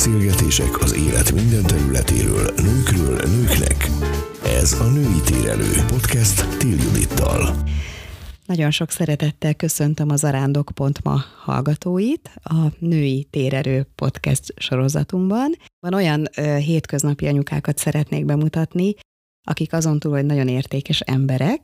Beszélgetések 0.00 0.78
az 0.78 0.92
élet 0.92 1.32
minden 1.32 1.62
területéről, 1.62 2.50
nőkről, 2.56 3.16
nőknek. 3.16 3.88
Ez 4.44 4.72
a 4.72 4.84
Női 4.84 5.20
Térelő 5.24 5.84
Podcast 5.86 6.58
Til 6.58 6.76
Judittal. 6.76 7.56
Nagyon 8.46 8.70
sok 8.70 8.90
szeretettel 8.90 9.54
köszöntöm 9.54 10.10
az 10.10 10.24
arándok.ma 10.24 11.20
hallgatóit 11.44 12.30
a 12.42 12.66
Női 12.78 13.24
Térerő 13.30 13.86
podcast 13.94 14.54
sorozatunkban. 14.56 15.54
Van 15.78 15.94
olyan 15.94 16.26
ö, 16.36 16.56
hétköznapi 16.56 17.26
anyukákat 17.26 17.78
szeretnék 17.78 18.24
bemutatni, 18.24 18.94
akik 19.48 19.72
azon 19.72 19.98
túl, 19.98 20.12
hogy 20.12 20.26
nagyon 20.26 20.48
értékes 20.48 21.00
emberek, 21.00 21.62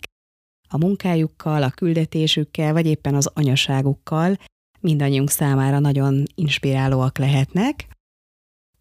a 0.68 0.78
munkájukkal, 0.78 1.62
a 1.62 1.70
küldetésükkel, 1.70 2.72
vagy 2.72 2.86
éppen 2.86 3.14
az 3.14 3.30
anyaságukkal 3.34 4.36
mindannyiunk 4.80 5.30
számára 5.30 5.78
nagyon 5.78 6.22
inspirálóak 6.34 7.18
lehetnek. 7.18 7.94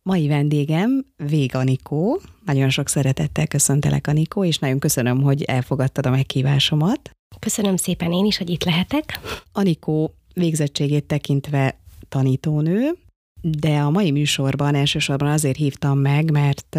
Mai 0.09 0.27
vendégem 0.27 1.05
Vég 1.16 1.55
Anikó. 1.55 2.21
Nagyon 2.45 2.70
sok 2.70 2.89
szeretettel 2.89 3.48
köszöntelek, 3.48 4.07
Anikó, 4.07 4.43
és 4.43 4.57
nagyon 4.57 4.80
köszönöm, 4.80 5.21
hogy 5.21 5.43
elfogadtad 5.43 6.05
a 6.05 6.09
meghívásomat. 6.09 7.11
Köszönöm 7.39 7.75
szépen 7.75 8.11
én 8.11 8.25
is, 8.25 8.38
hogy 8.38 8.49
itt 8.49 8.63
lehetek. 8.63 9.20
Anikó 9.52 10.13
végzettségét 10.33 11.05
tekintve 11.05 11.80
tanítónő, 12.09 12.97
de 13.41 13.77
a 13.77 13.89
mai 13.89 14.11
műsorban 14.11 14.75
elsősorban 14.75 15.30
azért 15.30 15.57
hívtam 15.57 15.99
meg, 15.99 16.31
mert 16.31 16.77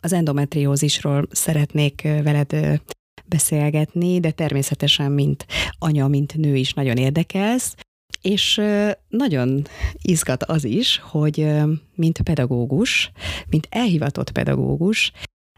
az 0.00 0.12
endometriózisról 0.12 1.26
szeretnék 1.30 2.02
veled 2.02 2.80
beszélgetni, 3.26 4.20
de 4.20 4.30
természetesen, 4.30 5.12
mint 5.12 5.46
anya, 5.78 6.08
mint 6.08 6.34
nő 6.34 6.56
is 6.56 6.72
nagyon 6.72 6.96
érdekelsz, 6.96 7.74
és 8.22 8.60
nagyon 9.08 9.66
izgat 10.02 10.42
az 10.42 10.64
is, 10.64 10.98
hogy 10.98 11.46
mint 11.94 12.20
pedagógus, 12.20 13.10
mint 13.48 13.66
elhivatott 13.70 14.30
pedagógus, 14.30 15.12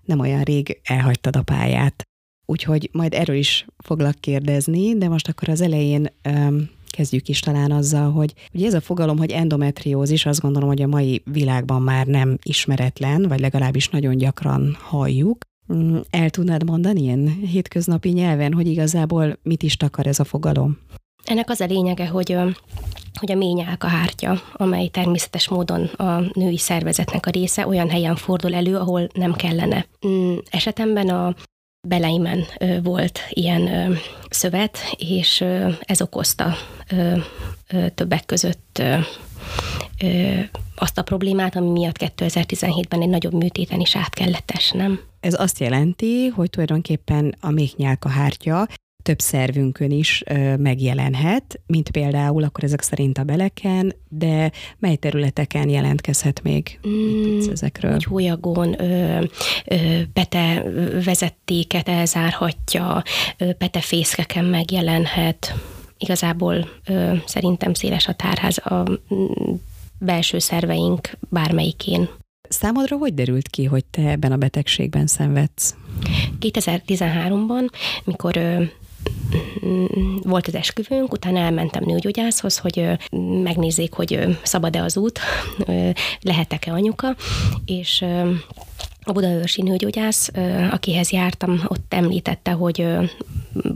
nem 0.05 0.19
olyan 0.19 0.43
rég 0.43 0.81
elhagytad 0.85 1.37
a 1.37 1.43
pályát. 1.43 2.03
Úgyhogy 2.47 2.89
majd 2.93 3.15
erről 3.15 3.37
is 3.37 3.67
foglak 3.79 4.21
kérdezni, 4.21 4.99
de 4.99 5.09
most 5.09 5.29
akkor 5.29 5.49
az 5.49 5.61
elején 5.61 6.13
kezdjük 6.91 7.29
is 7.29 7.41
talán 7.41 7.71
azzal, 7.71 8.11
hogy 8.11 8.35
ugye 8.53 8.67
ez 8.67 8.75
a 8.75 8.81
fogalom, 8.81 9.19
hogy 9.19 9.31
endometriózis, 9.31 10.27
azt 10.27 10.41
gondolom, 10.41 10.69
hogy 10.69 10.83
a 10.83 10.87
mai 10.87 11.23
világban 11.25 11.83
már 11.83 12.07
nem 12.07 12.39
ismeretlen, 12.43 13.23
vagy 13.29 13.41
legalábbis 13.41 13.89
nagyon 13.89 14.17
gyakran 14.17 14.77
halljuk. 14.81 15.39
Mm, 15.73 15.97
el 16.11 16.31
tudnád 16.31 16.65
mondani 16.65 17.03
ilyen 17.03 17.29
hétköznapi 17.29 18.09
nyelven, 18.09 18.53
hogy 18.53 18.67
igazából 18.67 19.39
mit 19.43 19.63
is 19.63 19.77
takar 19.77 20.07
ez 20.07 20.21
a 20.21 20.25
fogalom? 20.25 20.79
Ennek 21.31 21.51
az 21.51 21.61
a 21.61 21.65
lényege, 21.65 22.07
hogy 22.07 22.37
hogy 23.15 23.33
a 23.33 23.35
mély 23.35 23.67
hártya, 23.79 24.43
amely 24.53 24.89
természetes 24.89 25.49
módon 25.49 25.85
a 25.85 26.21
női 26.33 26.59
szervezetnek 26.59 27.27
a 27.27 27.31
része, 27.31 27.67
olyan 27.67 27.91
helyen 27.91 28.17
fordul 28.17 28.55
elő, 28.55 28.77
ahol 28.77 29.09
nem 29.13 29.33
kellene. 29.33 29.87
Mm, 30.07 30.37
esetemben 30.51 31.09
a 31.09 31.35
beleimen 31.89 32.45
volt 32.83 33.21
ilyen 33.29 33.95
szövet, 34.31 34.79
és 34.97 35.45
ez 35.81 36.03
okozta 36.03 36.55
többek 37.95 38.27
között 38.27 38.83
azt 40.77 40.99
a 40.99 41.03
problémát, 41.03 41.57
ami 41.57 41.71
miatt 41.71 41.97
2017-ben 41.99 43.03
egy 43.03 43.09
nagyobb 43.09 43.35
műtéten 43.35 43.81
is 43.81 43.97
át 43.97 44.15
kellett 44.15 44.51
esnem. 44.51 45.01
Ez 45.21 45.41
azt 45.41 45.59
jelenti, 45.59 46.27
hogy 46.27 46.51
tulajdonképpen 46.51 47.35
a 47.41 47.51
méhnyálkahártya 47.51 48.69
több 49.03 49.19
szervünkön 49.19 49.91
is 49.91 50.23
ö, 50.27 50.57
megjelenhet, 50.57 51.61
mint 51.67 51.91
például 51.91 52.43
akkor 52.45 52.65
ezek 52.65 52.83
szerint 52.83 53.19
a 53.19 53.23
beleken, 53.25 53.95
de 54.09 54.51
mely 54.79 54.97
területeken 54.97 55.69
jelentkezhet 55.69 56.43
még? 56.43 56.79
Mm, 56.89 57.37
Mit 57.37 57.51
ezekről? 57.51 57.93
Egy 57.93 58.05
hólyagon 58.05 58.83
ö, 58.83 59.25
ö, 59.65 59.77
pete 60.13 60.63
vezetéket 61.05 61.89
elzárhatja, 61.89 63.03
ö, 63.39 63.53
pete 63.53 63.81
fészkeken 63.81 64.45
megjelenhet. 64.45 65.55
Igazából 65.99 66.69
ö, 66.87 67.13
szerintem 67.27 67.75
széles 67.75 68.09
a 68.09 68.13
tárház 68.13 68.59
a 68.59 68.85
belső 69.99 70.39
szerveink 70.39 71.11
bármelyikén. 71.29 72.09
Számodra 72.49 72.97
hogy 72.97 73.15
derült 73.15 73.49
ki, 73.49 73.65
hogy 73.65 73.85
te 73.85 74.09
ebben 74.11 74.33
a 74.33 74.37
betegségben 74.37 75.07
szenvedsz? 75.07 75.75
2013-ban, 76.41 77.69
mikor 78.05 78.39
volt 80.23 80.47
az 80.47 80.55
esküvőnk, 80.55 81.13
utána 81.13 81.39
elmentem 81.39 81.85
nőgyógyászhoz, 81.87 82.59
hogy 82.59 82.87
megnézzék, 83.43 83.93
hogy 83.93 84.39
szabad-e 84.43 84.83
az 84.83 84.97
út, 84.97 85.21
lehetek-e 86.21 86.73
anyuka, 86.73 87.17
és 87.65 88.05
a 89.03 89.13
budaörsi 89.13 89.63
nőgyógyász, 89.63 90.31
akihez 90.71 91.11
jártam, 91.11 91.63
ott 91.67 91.95
említette, 91.95 92.51
hogy 92.51 92.87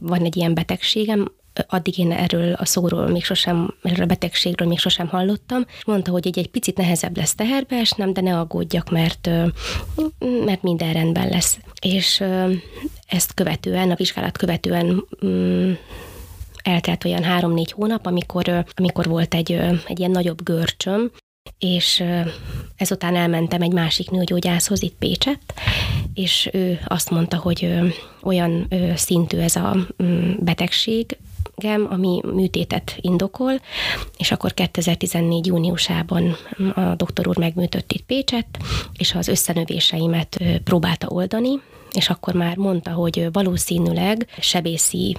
van 0.01 0.25
egy 0.25 0.37
ilyen 0.37 0.55
betegségem, 0.55 1.33
addig 1.67 1.99
én 1.99 2.13
erről 2.13 2.53
a 2.53 2.65
szóról 2.65 3.09
még 3.09 3.25
sosem, 3.25 3.75
erről 3.83 4.03
a 4.03 4.07
betegségről 4.07 4.69
még 4.69 4.79
sosem 4.79 5.09
hallottam, 5.09 5.65
és 5.77 5.85
mondta, 5.85 6.11
hogy 6.11 6.27
egy, 6.27 6.39
egy 6.39 6.51
picit 6.51 6.77
nehezebb 6.77 7.17
lesz 7.17 7.35
teherbe 7.35 7.77
esnem, 7.77 8.13
de 8.13 8.21
ne 8.21 8.39
aggódjak, 8.39 8.91
mert, 8.91 9.31
mert 10.45 10.63
minden 10.63 10.93
rendben 10.93 11.29
lesz. 11.29 11.59
És 11.81 12.25
ezt 13.07 13.35
követően, 13.35 13.91
a 13.91 13.95
vizsgálat 13.95 14.37
követően 14.37 15.05
mm, 15.27 15.73
eltelt 16.63 17.05
olyan 17.05 17.23
három-négy 17.23 17.73
hónap, 17.73 18.07
amikor, 18.07 18.65
amikor 18.75 19.07
volt 19.07 19.35
egy, 19.35 19.53
egy 19.87 19.99
ilyen 19.99 20.11
nagyobb 20.11 20.43
görcsöm, 20.43 21.11
és 21.59 22.05
ezután 22.77 23.17
elmentem 23.17 23.63
egy 23.63 23.73
másik 23.73 24.11
nőgyógyászhoz 24.11 24.83
itt 24.83 24.97
Pécsett, 24.99 25.55
és 26.15 26.49
ő 26.53 26.81
azt 26.85 27.11
mondta, 27.11 27.37
hogy 27.37 27.75
olyan 28.23 28.73
szintű 28.95 29.39
ez 29.39 29.57
a 29.57 29.77
mm, 30.03 30.33
betegség, 31.55 31.87
ami 31.91 32.21
műtétet 32.35 32.97
indokol, 33.01 33.61
és 34.17 34.33
akkor 34.33 34.55
2014. 34.55 35.47
júniusában 35.47 36.37
a 36.75 36.95
doktor 36.95 37.29
úr 37.29 37.39
megműtött 37.39 37.93
itt 37.93 38.05
Pécset, 38.07 38.47
és 38.99 39.15
az 39.15 39.29
összenövéseimet 39.29 40.39
próbálta 40.65 41.07
oldani, 41.09 41.61
és 41.93 42.09
akkor 42.09 42.35
már 42.35 42.57
mondta, 42.57 42.91
hogy 42.91 43.29
valószínűleg 43.33 44.29
sebészi 44.41 45.17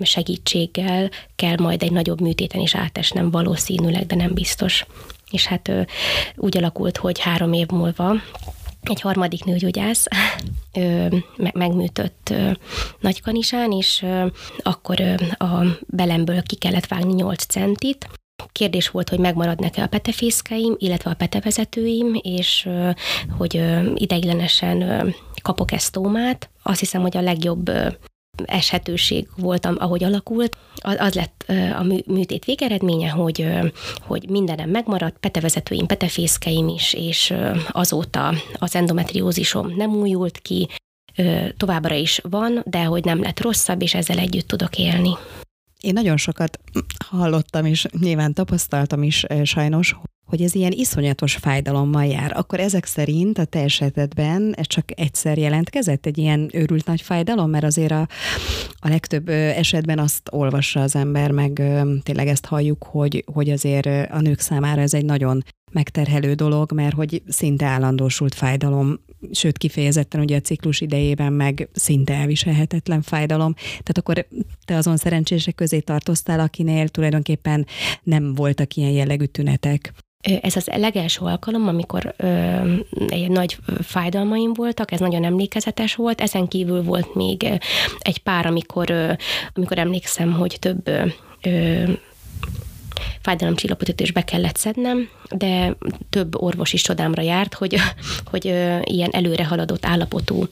segítséggel 0.00 1.10
kell 1.36 1.56
majd 1.58 1.82
egy 1.82 1.92
nagyobb 1.92 2.20
műtéten 2.20 2.60
is 2.60 2.74
átesnem, 2.74 3.30
valószínűleg, 3.30 4.06
de 4.06 4.14
nem 4.14 4.34
biztos. 4.34 4.86
És 5.30 5.46
hát 5.46 5.70
úgy 6.36 6.56
alakult, 6.56 6.96
hogy 6.96 7.20
három 7.20 7.52
év 7.52 7.68
múlva 7.68 8.14
egy 8.88 9.00
harmadik 9.00 9.44
nőgyógyász 9.44 10.06
megműtött 11.52 12.34
Nagykanisán, 13.00 13.72
és 13.72 14.06
akkor 14.62 15.00
a 15.38 15.64
belemből 15.86 16.42
ki 16.42 16.56
kellett 16.56 16.86
vágni 16.86 17.12
8 17.12 17.44
centit, 17.44 18.08
Kérdés 18.52 18.88
volt, 18.88 19.08
hogy 19.08 19.18
megmaradnak-e 19.18 19.82
a 19.82 19.86
petefészkeim, 19.86 20.74
illetve 20.78 21.10
a 21.10 21.14
petevezetőim, 21.14 22.20
és 22.22 22.68
hogy 23.38 23.62
ideiglenesen 23.94 25.08
kapok 25.42 25.72
esztómát. 25.72 26.50
Azt 26.62 26.80
hiszem, 26.80 27.00
hogy 27.00 27.16
a 27.16 27.20
legjobb 27.20 27.70
eshetőség 28.44 29.28
voltam, 29.36 29.74
ahogy 29.78 30.04
alakult. 30.04 30.56
Az 30.76 31.14
lett 31.14 31.44
a 31.78 31.82
műtét 32.06 32.44
végeredménye, 32.44 33.08
hogy, 33.08 33.48
hogy 34.00 34.28
mindenem 34.28 34.70
megmaradt, 34.70 35.18
petevezetőim, 35.18 35.86
petefészkeim 35.86 36.68
is, 36.68 36.92
és 36.92 37.34
azóta 37.68 38.34
az 38.58 38.74
endometriózisom 38.74 39.74
nem 39.76 39.90
újult 39.90 40.38
ki, 40.38 40.68
továbbra 41.56 41.94
is 41.94 42.20
van, 42.22 42.62
de 42.64 42.84
hogy 42.84 43.04
nem 43.04 43.22
lett 43.22 43.40
rosszabb, 43.40 43.82
és 43.82 43.94
ezzel 43.94 44.18
együtt 44.18 44.48
tudok 44.48 44.78
élni. 44.78 45.10
Én 45.84 45.92
nagyon 45.92 46.16
sokat 46.16 46.58
hallottam, 47.04 47.64
és 47.64 47.86
nyilván 48.00 48.34
tapasztaltam 48.34 49.02
is 49.02 49.24
sajnos, 49.42 49.96
hogy 50.24 50.42
ez 50.42 50.54
ilyen 50.54 50.72
iszonyatos 50.72 51.34
fájdalommal 51.36 52.04
jár, 52.04 52.32
akkor 52.36 52.60
ezek 52.60 52.84
szerint 52.84 53.38
a 53.38 53.44
te 53.44 53.62
esetedben 53.62 54.54
ez 54.56 54.66
csak 54.66 54.84
egyszer 55.00 55.38
jelentkezett, 55.38 56.06
egy 56.06 56.18
ilyen 56.18 56.50
őrült 56.52 56.86
nagy 56.86 57.00
fájdalom, 57.00 57.50
mert 57.50 57.64
azért 57.64 57.90
a, 57.90 58.08
a 58.78 58.88
legtöbb 58.88 59.28
esetben 59.28 59.98
azt 59.98 60.28
olvassa 60.32 60.80
az 60.80 60.96
ember, 60.96 61.30
meg 61.30 61.62
tényleg 62.02 62.28
ezt 62.28 62.46
halljuk, 62.46 62.84
hogy, 62.84 63.24
hogy 63.32 63.50
azért 63.50 64.10
a 64.10 64.20
nők 64.20 64.40
számára 64.40 64.80
ez 64.80 64.94
egy 64.94 65.04
nagyon 65.04 65.44
megterhelő 65.72 66.34
dolog, 66.34 66.72
mert 66.72 66.94
hogy 66.94 67.22
szinte 67.28 67.66
állandósult 67.66 68.34
fájdalom, 68.34 69.00
sőt 69.32 69.58
kifejezetten 69.58 70.20
ugye 70.20 70.36
a 70.36 70.40
ciklus 70.40 70.80
idejében 70.80 71.32
meg 71.32 71.68
szinte 71.72 72.14
elviselhetetlen 72.14 73.02
fájdalom. 73.02 73.54
Tehát 73.54 73.98
akkor 73.98 74.26
te 74.64 74.76
azon 74.76 74.96
szerencsések 74.96 75.54
közé 75.54 75.78
tartoztál, 75.78 76.40
akinél 76.40 76.88
tulajdonképpen 76.88 77.66
nem 78.02 78.34
voltak 78.34 78.74
ilyen 78.74 78.90
jellegű 78.90 79.24
tünetek. 79.24 79.92
Ez 80.40 80.56
az 80.56 80.66
legelső 80.66 81.20
alkalom, 81.24 81.68
amikor 81.68 82.14
ö, 82.16 82.28
egy 83.08 83.30
nagy 83.30 83.56
fájdalmaim 83.82 84.52
voltak, 84.52 84.92
ez 84.92 85.00
nagyon 85.00 85.24
emlékezetes 85.24 85.94
volt, 85.94 86.20
ezen 86.20 86.48
kívül 86.48 86.82
volt 86.82 87.14
még 87.14 87.60
egy 87.98 88.18
pár, 88.18 88.46
amikor, 88.46 88.90
ö, 88.90 89.12
amikor 89.54 89.78
emlékszem, 89.78 90.32
hogy 90.32 90.56
több 90.60 90.88
ö, 91.42 91.92
fájdalomcsillapítót 93.24 94.00
is 94.00 94.12
be 94.12 94.24
kellett 94.24 94.56
szednem, 94.56 95.08
de 95.30 95.76
több 96.10 96.42
orvos 96.42 96.72
is 96.72 96.82
csodámra 96.82 97.22
járt, 97.22 97.54
hogy, 97.54 97.76
hogy 98.30 98.44
ilyen 98.84 99.10
előre 99.10 99.44
haladott 99.44 99.86
állapotú 99.86 100.48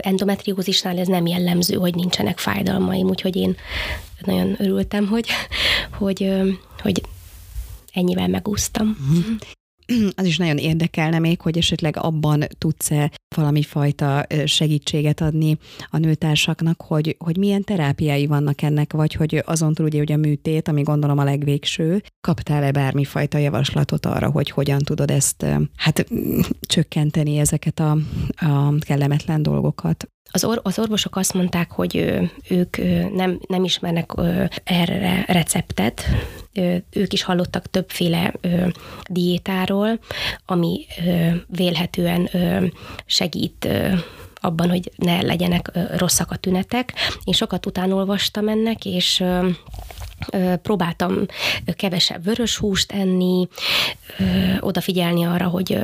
endometriózisnál 0.00 0.98
ez 0.98 1.08
nem 1.08 1.26
jellemző, 1.26 1.74
hogy 1.74 1.94
nincsenek 1.94 2.38
fájdalmaim, 2.38 3.08
úgyhogy 3.08 3.36
én 3.36 3.56
nagyon 4.20 4.54
örültem, 4.58 5.06
hogy, 5.06 5.28
hogy, 5.98 6.32
hogy 6.82 7.02
ennyivel 7.92 8.28
megúsztam. 8.28 8.96
Az 10.16 10.26
is 10.26 10.36
nagyon 10.36 10.56
érdekelne 10.56 11.18
még, 11.18 11.40
hogy 11.40 11.58
esetleg 11.58 11.96
abban 11.96 12.44
tudsz-e 12.58 13.10
valami 13.36 13.62
fajta 13.62 14.26
segítséget 14.44 15.20
adni 15.20 15.58
a 15.90 15.98
nőtársaknak, 15.98 16.82
hogy, 16.82 17.16
hogy 17.18 17.36
milyen 17.36 17.64
terápiái 17.64 18.26
vannak 18.26 18.62
ennek, 18.62 18.92
vagy 18.92 19.14
hogy 19.14 19.42
azon 19.46 19.74
túl 19.74 19.86
ugye, 19.86 19.98
hogy 19.98 20.12
a 20.12 20.16
műtét, 20.16 20.68
ami 20.68 20.82
gondolom 20.82 21.18
a 21.18 21.24
legvégső, 21.24 22.02
kaptál-e 22.20 22.70
bármifajta 22.70 23.38
javaslatot 23.38 24.06
arra, 24.06 24.30
hogy 24.30 24.50
hogyan 24.50 24.78
tudod 24.78 25.10
ezt 25.10 25.46
hát 25.76 26.06
csökkenteni 26.60 27.38
ezeket 27.38 27.80
a, 27.80 27.90
a 28.36 28.74
kellemetlen 28.78 29.42
dolgokat? 29.42 30.08
Az, 30.32 30.44
or- 30.44 30.60
az 30.62 30.78
orvosok 30.78 31.16
azt 31.16 31.34
mondták, 31.34 31.70
hogy 31.70 32.20
ők 32.48 32.76
nem, 33.14 33.40
nem 33.48 33.64
ismernek 33.64 34.10
erre 34.64 35.24
receptet, 35.26 36.04
ők 36.90 37.12
is 37.12 37.22
hallottak 37.22 37.70
többféle 37.70 38.34
diétáról, 39.08 39.98
ami 40.46 40.86
vélhetően 41.46 42.28
segít 43.06 43.68
abban, 44.34 44.68
hogy 44.68 44.92
ne 44.96 45.22
legyenek 45.22 45.70
rosszak 45.96 46.30
a 46.30 46.36
tünetek. 46.36 46.92
Én 47.24 47.34
sokat 47.34 47.66
utánolvastam 47.66 48.48
ennek, 48.48 48.84
és 48.84 49.24
próbáltam 50.62 51.26
kevesebb 51.76 52.24
vörös 52.24 52.56
húst 52.56 52.92
enni, 52.92 53.48
odafigyelni 54.60 55.24
arra, 55.24 55.48
hogy 55.48 55.78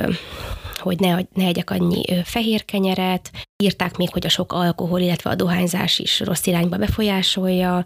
hogy 0.86 1.00
ne, 1.00 1.16
ne 1.32 1.44
egyek 1.44 1.70
annyi 1.70 2.22
fehér 2.24 2.64
kenyeret. 2.64 3.30
Írták 3.62 3.96
még, 3.96 4.12
hogy 4.12 4.26
a 4.26 4.28
sok 4.28 4.52
alkohol, 4.52 5.00
illetve 5.00 5.30
a 5.30 5.34
dohányzás 5.34 5.98
is 5.98 6.20
rossz 6.20 6.46
irányba 6.46 6.76
befolyásolja, 6.76 7.84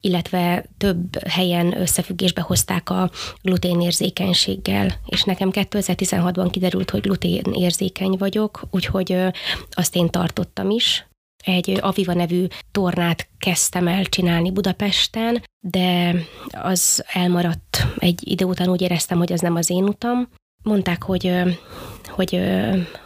illetve 0.00 0.64
több 0.78 1.24
helyen 1.28 1.80
összefüggésbe 1.80 2.40
hozták 2.40 2.90
a 2.90 3.10
gluténérzékenységgel, 3.42 5.00
és 5.06 5.22
nekem 5.22 5.50
2016-ban 5.52 6.48
kiderült, 6.50 6.90
hogy 6.90 7.00
gluténérzékeny 7.00 8.16
vagyok, 8.18 8.62
úgyhogy 8.70 9.16
azt 9.70 9.96
én 9.96 10.08
tartottam 10.08 10.70
is. 10.70 11.06
Egy 11.44 11.78
Aviva 11.80 12.14
nevű 12.14 12.46
tornát 12.70 13.28
kezdtem 13.38 13.88
el 13.88 14.04
csinálni 14.04 14.50
Budapesten, 14.50 15.42
de 15.60 16.14
az 16.50 17.04
elmaradt 17.12 17.86
egy 17.98 18.20
idő 18.28 18.44
után, 18.44 18.68
úgy 18.68 18.80
éreztem, 18.80 19.18
hogy 19.18 19.32
ez 19.32 19.40
nem 19.40 19.54
az 19.54 19.70
én 19.70 19.84
utam. 19.84 20.28
Mondták, 20.62 21.02
hogy 21.02 21.32
hogy 22.18 22.40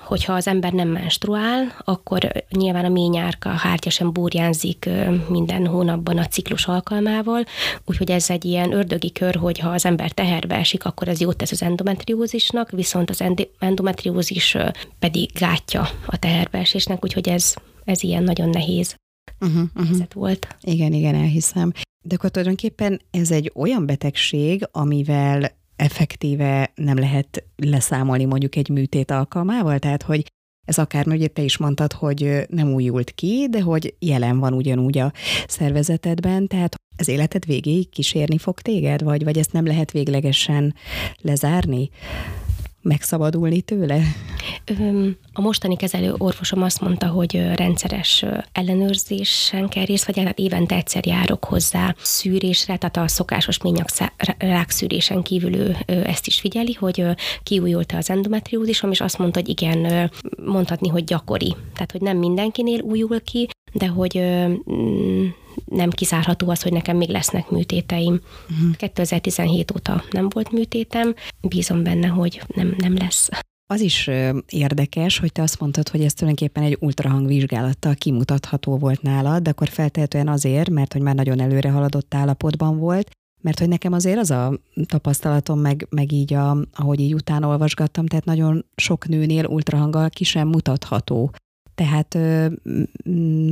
hogyha 0.05 0.33
az 0.33 0.47
ember 0.47 0.73
nem 0.73 0.89
menstruál, 0.89 1.77
akkor 1.85 2.33
nyilván 2.51 2.85
a 2.85 2.89
ményárka 2.89 3.51
a 3.51 3.57
hártya 3.57 3.91
sem 3.91 4.13
burjánzik 4.13 4.89
minden 5.29 5.67
hónapban 5.67 6.19
a 6.19 6.27
ciklus 6.27 6.67
alkalmával, 6.67 7.45
úgyhogy 7.85 8.11
ez 8.11 8.31
egy 8.31 8.45
ilyen 8.45 8.73
ördögi 8.73 9.13
kör, 9.13 9.35
hogy 9.35 9.59
ha 9.59 9.69
az 9.69 9.85
ember 9.85 10.11
teherbe 10.11 10.55
esik, 10.55 10.85
akkor 10.85 11.09
ez 11.09 11.21
jót 11.21 11.37
tesz 11.37 11.53
az 11.53 11.63
endometriózisnak, 11.63 12.71
viszont 12.71 13.11
az 13.11 13.25
endometriózis 13.59 14.57
pedig 14.99 15.31
gátja 15.39 15.89
a 16.07 16.19
teherbeesésnek, 16.19 17.05
úgyhogy 17.05 17.29
ez, 17.29 17.55
ez 17.85 18.03
ilyen 18.03 18.23
nagyon 18.23 18.49
nehéz 18.49 18.97
uh-huh, 19.41 19.63
uh-huh. 19.75 19.99
volt. 20.15 20.57
Igen, 20.63 20.93
igen, 20.93 21.15
elhiszem. 21.15 21.73
De 22.03 22.15
akkor 22.15 22.31
tulajdonképpen 22.31 23.01
ez 23.11 23.31
egy 23.31 23.53
olyan 23.55 23.87
betegség, 23.87 24.69
amivel 24.71 25.61
effektíve 25.83 26.73
nem 26.75 26.99
lehet 26.99 27.45
leszámolni 27.57 28.25
mondjuk 28.25 28.57
egy 28.57 28.69
műtét 28.69 29.11
alkalmával, 29.11 29.79
tehát 29.79 30.03
hogy 30.03 30.27
ez 30.67 30.79
akár, 30.79 31.09
ugye 31.09 31.27
te 31.29 31.43
is 31.43 31.57
mondtad, 31.57 31.93
hogy 31.93 32.47
nem 32.49 32.73
újult 32.73 33.11
ki, 33.11 33.47
de 33.51 33.61
hogy 33.61 33.95
jelen 33.99 34.39
van 34.39 34.53
ugyanúgy 34.53 34.99
a 34.99 35.13
szervezetedben, 35.47 36.47
tehát 36.47 36.75
az 36.97 37.09
életed 37.09 37.45
végéig 37.45 37.89
kísérni 37.89 38.39
fog 38.39 38.61
téged, 38.61 39.03
vagy, 39.03 39.25
vagy 39.25 39.39
ezt 39.39 39.53
nem 39.53 39.67
lehet 39.67 39.91
véglegesen 39.91 40.75
lezárni? 41.21 41.91
Megszabadulni 42.83 43.61
tőle? 43.61 44.01
A 45.33 45.41
mostani 45.41 45.77
kezelő 45.77 46.15
orvosom 46.19 46.63
azt 46.63 46.81
mondta, 46.81 47.07
hogy 47.07 47.51
rendszeres 47.55 48.25
ellenőrzésen 48.53 49.69
kell 49.69 49.85
részt 49.85 50.05
vegyek, 50.05 50.23
tehát 50.23 50.39
évente 50.39 50.75
egyszer 50.75 51.07
járok 51.07 51.45
hozzá 51.45 51.95
szűrésre, 52.03 52.77
tehát 52.77 52.97
a 52.97 53.09
szokásos 53.09 53.63
ményak 53.63 53.89
szűrésen 54.67 55.23
kívül 55.23 55.55
ő 55.55 55.77
ezt 55.87 56.27
is 56.27 56.41
figyeli, 56.41 56.73
hogy 56.73 57.05
kiújult-e 57.43 57.97
az 57.97 58.11
endometriózisom, 58.11 58.91
és 58.91 59.01
azt 59.01 59.19
mondta, 59.19 59.41
hogy 59.41 59.49
igen, 59.49 60.11
mondhatni, 60.45 60.89
hogy 60.89 61.05
gyakori. 61.05 61.57
Tehát, 61.73 61.93
hogy 61.93 62.01
nem 62.01 62.17
mindenkinél 62.17 62.81
újul 62.81 63.23
ki, 63.23 63.49
de 63.73 63.87
hogy 63.87 64.17
nem 65.75 65.91
kizárható 65.91 66.51
az, 66.51 66.63
hogy 66.63 66.73
nekem 66.73 66.97
még 66.97 67.09
lesznek 67.09 67.51
műtéteim. 67.51 68.13
Uh-huh. 68.13 68.59
Mhm. 68.59 68.71
2017 68.77 69.71
óta 69.71 70.05
nem 70.11 70.29
volt 70.29 70.53
műtétem, 70.53 71.15
bízom 71.41 71.83
benne, 71.83 72.07
hogy 72.07 72.43
nem, 72.55 72.75
nem 72.79 72.97
lesz. 72.97 73.29
Az 73.73 73.81
is 73.81 74.11
érdekes, 74.49 75.19
hogy 75.19 75.33
te 75.33 75.43
azt 75.43 75.61
mondtad, 75.61 75.89
hogy 75.89 76.01
ez 76.05 76.13
tulajdonképpen 76.13 76.63
egy 76.63 76.77
ultrahangvizsgálattal 76.81 77.95
kimutatható 77.95 78.79
volt 78.79 79.03
nálad, 79.03 79.43
de 79.43 79.51
akkor 79.51 79.69
feltehetően 79.69 80.29
azért, 80.29 80.71
mert 80.71 80.93
hogy 80.93 81.03
már 81.03 81.15
nagyon 81.15 81.41
előre 81.41 81.71
haladott 81.71 82.15
állapotban 82.15 82.79
volt, 82.79 83.11
mert 83.41 83.59
hogy 83.59 83.69
nekem 83.69 83.93
azért 83.93 84.19
az 84.19 84.31
a 84.31 84.59
tapasztalatom, 84.87 85.61
meg, 85.61 85.87
meg 85.91 86.13
így, 86.13 86.35
a, 86.35 86.57
ahogy 86.75 87.01
így 87.01 87.15
utána 87.15 87.49
olvasgattam, 87.49 88.07
tehát 88.07 88.25
nagyon 88.25 88.65
sok 88.77 89.09
nőnél 89.09 89.45
ultrahanggal 89.45 90.09
ki 90.09 90.25
sem 90.25 90.49
mutatható 90.49 91.31
tehát 91.75 92.19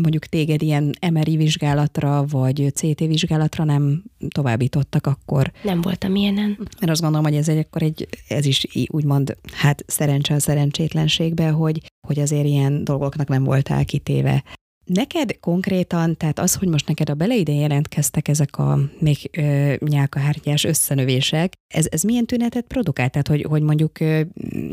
mondjuk 0.02 0.26
téged 0.26 0.62
ilyen 0.62 0.94
MRI 1.11 1.37
vizsgálatra 1.37 2.25
vagy 2.28 2.72
CT 2.75 2.99
vizsgálatra 2.99 3.64
nem 3.64 4.02
továbbítottak 4.28 5.06
akkor. 5.06 5.52
Nem 5.62 5.81
voltam 5.81 6.14
ilyenen. 6.14 6.56
Mert 6.81 6.93
azt 6.93 7.00
gondolom, 7.00 7.26
hogy 7.26 7.37
ez 7.37 7.49
egy, 7.49 7.58
akkor 7.58 7.82
egy, 7.82 8.08
ez 8.28 8.46
is 8.46 8.67
úgymond, 8.87 9.37
hát 9.52 9.84
szerencse 9.87 10.34
a 10.34 10.38
szerencsétlenségbe, 10.38 11.50
hogy, 11.50 11.81
hogy 12.06 12.19
azért 12.19 12.46
ilyen 12.46 12.84
dolgoknak 12.84 13.28
nem 13.28 13.44
voltál 13.44 13.84
kitéve. 13.84 14.44
Neked 14.93 15.39
konkrétan, 15.41 16.17
tehát 16.17 16.39
az, 16.39 16.55
hogy 16.55 16.69
most 16.69 16.87
neked 16.87 17.11
a 17.11 17.15
beleide 17.15 17.53
jelentkeztek 17.53 18.29
ezek 18.29 18.59
a 18.59 18.79
még 18.99 19.31
ö, 19.39 19.75
nyálkahártyás 19.79 20.65
összenövések, 20.65 21.53
ez, 21.75 21.87
ez 21.91 22.03
milyen 22.03 22.27
tünetet 22.27 22.65
produkált? 22.67 23.11
Tehát, 23.11 23.29
hogy, 23.29 23.43
hogy 23.49 23.63
mondjuk 23.63 24.01
ö, 24.01 24.21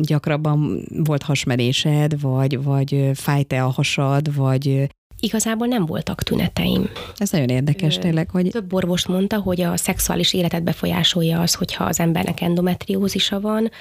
gyakrabban 0.01 0.85
volt 1.03 1.23
hasmerésed, 1.23 2.21
vagy, 2.21 2.63
vagy 2.63 3.11
fájt-e 3.13 3.63
a 3.63 3.69
hasad, 3.69 4.35
vagy 4.35 4.87
Igazából 5.19 5.67
nem 5.67 5.85
voltak 5.85 6.23
tüneteim. 6.23 6.89
Ez 7.15 7.31
nagyon 7.31 7.47
érdekes 7.47 7.97
tényleg, 7.97 8.29
hogy... 8.29 8.49
Több 8.49 8.73
orvos 8.73 9.07
mondta, 9.07 9.37
hogy 9.39 9.61
a 9.61 9.77
szexuális 9.77 10.33
életet 10.33 10.63
befolyásolja 10.63 11.41
az, 11.41 11.53
hogyha 11.53 11.83
az 11.83 11.99
embernek 11.99 12.41
endometriózisa 12.41 13.39
van. 13.39 13.71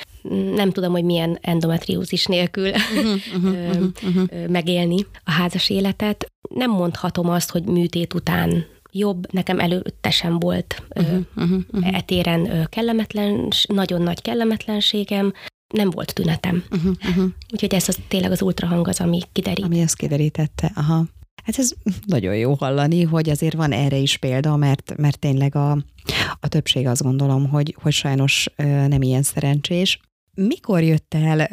Nem 0.54 0.70
tudom, 0.70 0.92
hogy 0.92 1.04
milyen 1.04 1.38
endometriózis 1.40 2.26
nélkül 2.26 2.68
uh-huh, 2.68 3.52
uh-huh, 3.52 3.86
uh-huh. 4.02 4.46
megélni 4.48 5.06
a 5.24 5.30
házas 5.30 5.70
életet. 5.70 6.26
Nem 6.54 6.70
mondhatom 6.70 7.28
azt, 7.28 7.50
hogy 7.50 7.64
műtét 7.64 8.14
után 8.14 8.64
jobb, 8.90 9.32
nekem 9.32 9.60
előtte 9.60 10.10
sem 10.10 10.38
volt 10.38 10.82
uh-huh, 10.88 11.18
uh-huh, 11.36 11.58
uh-huh. 11.72 11.96
etéren 11.96 12.68
kellemetlen, 12.70 13.48
nagyon 13.68 14.02
nagy 14.02 14.22
kellemetlenségem, 14.22 15.32
nem 15.74 15.90
volt 15.90 16.14
tünetem. 16.14 16.64
Uh-huh, 16.70 16.92
uh-huh. 17.08 17.24
Úgyhogy 17.52 17.74
ez 17.74 17.88
az, 17.88 17.98
tényleg 18.08 18.30
az 18.30 18.42
ultrahang 18.42 18.88
az, 18.88 19.00
ami 19.00 19.20
kiderít. 19.32 19.64
Ami 19.64 19.80
ezt 19.80 19.96
kiderítette, 19.96 20.72
aha. 20.74 21.04
Hát 21.46 21.58
ez 21.58 21.72
nagyon 22.06 22.36
jó 22.36 22.54
hallani, 22.54 23.02
hogy 23.02 23.30
azért 23.30 23.54
van 23.54 23.72
erre 23.72 23.96
is 23.96 24.16
példa, 24.16 24.56
mert, 24.56 24.96
mert 24.96 25.18
tényleg 25.18 25.54
a, 25.54 25.70
a 26.40 26.48
többség 26.48 26.86
azt 26.86 27.02
gondolom, 27.02 27.48
hogy, 27.48 27.76
hogy 27.82 27.92
sajnos 27.92 28.48
nem 28.56 29.02
ilyen 29.02 29.22
szerencsés. 29.22 30.00
Mikor 30.34 30.82
jött 30.82 31.14
el 31.14 31.48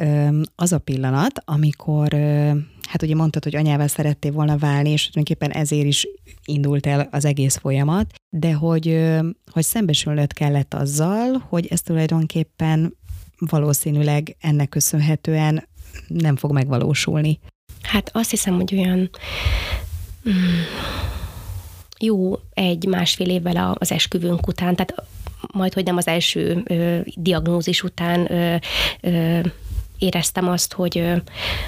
az 0.55 0.71
a 0.71 0.77
pillanat, 0.77 1.41
amikor, 1.45 2.13
hát 2.87 3.01
ugye 3.01 3.15
mondtad, 3.15 3.43
hogy 3.43 3.55
anyával 3.55 3.87
szerettél 3.87 4.31
volna 4.31 4.57
válni, 4.57 4.89
és 4.89 5.09
tulajdonképpen 5.09 5.61
ezért 5.61 5.87
is 5.87 6.07
indult 6.45 6.85
el 6.85 7.07
az 7.11 7.25
egész 7.25 7.55
folyamat, 7.55 8.13
de 8.29 8.53
hogy, 8.53 9.09
hogy 9.51 9.63
szembesülnöd 9.63 10.33
kellett 10.33 10.73
azzal, 10.73 11.45
hogy 11.49 11.67
ez 11.69 11.81
tulajdonképpen 11.81 12.97
valószínűleg 13.37 14.35
ennek 14.39 14.69
köszönhetően 14.69 15.67
nem 16.07 16.35
fog 16.35 16.51
megvalósulni. 16.51 17.39
Hát 17.81 18.09
azt 18.13 18.29
hiszem, 18.29 18.55
hogy 18.55 18.75
olyan 18.75 19.09
jó 21.99 22.39
egy-másfél 22.53 23.29
évvel 23.29 23.75
az 23.79 23.91
esküvőnk 23.91 24.47
után, 24.47 24.75
tehát 24.75 24.95
majd, 25.51 25.73
hogy 25.73 25.85
nem 25.85 25.97
az 25.97 26.07
első 26.07 26.63
ö, 26.65 26.99
diagnózis 27.15 27.83
után 27.83 28.31
ö, 28.31 28.55
ö, 29.01 29.39
éreztem 29.97 30.47
azt, 30.47 30.73
hogy, 30.73 31.11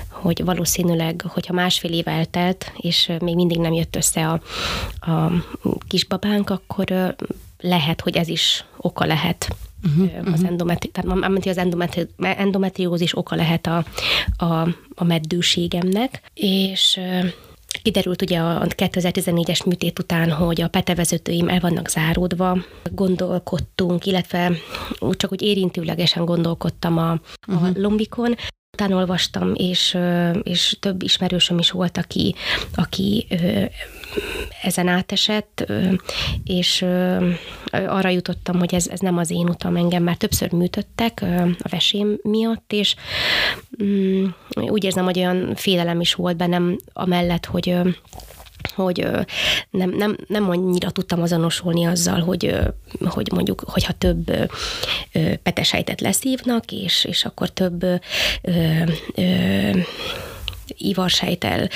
hogy 0.10 0.44
valószínűleg, 0.44 1.24
hogyha 1.28 1.54
másfél 1.54 1.92
év 1.92 2.08
eltelt, 2.08 2.72
és 2.78 3.12
még 3.20 3.36
mindig 3.36 3.60
nem 3.60 3.74
jött 3.74 3.96
össze 3.96 4.28
a, 4.28 4.42
a 5.12 5.32
kisbabánk, 5.88 6.50
akkor 6.50 7.16
lehet, 7.60 8.02
hogy 8.02 8.16
ez 8.16 8.28
is 8.28 8.66
oka 8.78 9.06
lehet 9.06 9.56
uh-huh, 9.84 10.34
az 10.34 10.44
endometri, 10.44 10.90
tehát 10.90 11.46
az 11.46 11.58
endometri, 11.58 12.08
endometriózis 12.20 13.18
oka 13.18 13.36
lehet 13.36 13.68
a, 13.68 13.86
a, 14.38 14.68
a 14.96 15.04
meddőségemnek, 15.04 16.22
és 16.34 17.00
Kiderült 17.82 18.22
ugye 18.22 18.40
a 18.40 18.66
2014-es 18.68 19.66
műtét 19.66 20.00
után, 20.00 20.32
hogy 20.32 20.62
a 20.62 20.68
petevezetőim 20.68 21.50
el 21.50 21.60
vannak 21.60 21.90
záródva, 21.90 22.58
gondolkodtunk, 22.92 24.06
illetve 24.06 24.52
úgy 25.00 25.16
csak 25.16 25.32
úgy 25.32 25.42
érintőlegesen 25.42 26.26
gondolkodtam 26.26 26.98
a, 26.98 27.20
uh-huh. 27.48 27.68
a 27.68 27.72
lombikon, 27.76 28.36
Utána 28.76 28.96
olvastam, 28.96 29.54
és, 29.54 29.98
és 30.44 30.78
több 30.80 31.04
ismerősöm 31.04 31.58
is 31.58 31.72
volt, 31.72 31.98
aki, 31.98 32.36
aki 32.76 33.28
ezen 34.62 34.88
átesett, 34.88 35.72
és 36.44 36.86
arra 37.72 38.10
jutottam, 38.10 38.60
hogy 38.60 38.74
ez, 38.74 38.88
ez 38.88 39.00
nem 39.00 39.18
az 39.18 39.32
én 39.32 39.50
utam, 39.50 39.76
engem 39.76 40.04
már 40.04 40.16
többször 40.16 40.52
műtöttek 40.52 41.22
a 41.60 41.70
vesém 41.70 42.18
miatt, 42.22 42.74
és 42.74 42.96
mm, 43.84 44.26
úgy 44.56 44.84
érzem, 44.84 45.04
hogy 45.04 45.18
olyan 45.18 45.56
félelem 45.56 46.02
is 46.02 46.14
volt 46.14 46.38
bennem 46.38 46.78
amellett, 46.94 47.46
hogy 47.46 47.78
hogy 48.76 49.08
nem, 49.70 49.90
nem, 49.90 50.18
nem 50.28 50.50
annyira 50.50 50.90
tudtam 50.90 51.22
azonosulni 51.22 51.86
azzal, 51.86 52.20
hogy, 52.20 52.60
hogy 53.06 53.32
mondjuk, 53.32 53.64
hogyha 53.66 53.94
több 53.94 54.32
petesejtet 55.44 56.02
leszívnak, 56.02 56.72
és, 56.72 57.06
és 57.06 57.26
akkor 57.26 57.50
több 57.50 57.84
ö, 57.84 57.96
ö, 59.16 59.70
ivarsejtel 60.78 61.70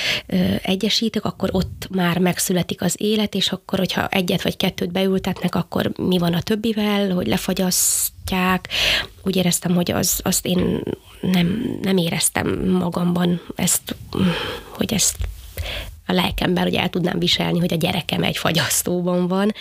egyesítek, 0.62 1.24
akkor 1.24 1.48
ott 1.52 1.88
már 1.90 2.18
megszületik 2.18 2.82
az 2.82 2.94
élet, 2.98 3.34
és 3.34 3.52
akkor, 3.52 3.78
hogyha 3.78 4.08
egyet 4.08 4.42
vagy 4.42 4.56
kettőt 4.56 4.92
beültetnek, 4.92 5.54
akkor 5.54 5.92
mi 5.96 6.18
van 6.18 6.34
a 6.34 6.42
többivel, 6.42 7.10
hogy 7.10 7.26
lefagyasztják. 7.26 8.68
Úgy 9.22 9.36
éreztem, 9.36 9.74
hogy 9.74 9.90
az, 9.90 10.20
azt 10.22 10.46
én 10.46 10.82
nem, 11.20 11.78
nem 11.82 11.96
éreztem 11.96 12.48
magamban 12.68 13.40
ezt, 13.54 13.96
hogy 14.68 14.92
ezt 14.92 15.16
a 16.10 16.12
lelkemben, 16.12 16.62
hogy 16.62 16.74
el 16.74 16.88
tudnám 16.88 17.18
viselni, 17.18 17.58
hogy 17.58 17.72
a 17.72 17.76
gyerekem 17.76 18.22
egy 18.22 18.36
fagyasztóban 18.36 19.28
van. 19.28 19.52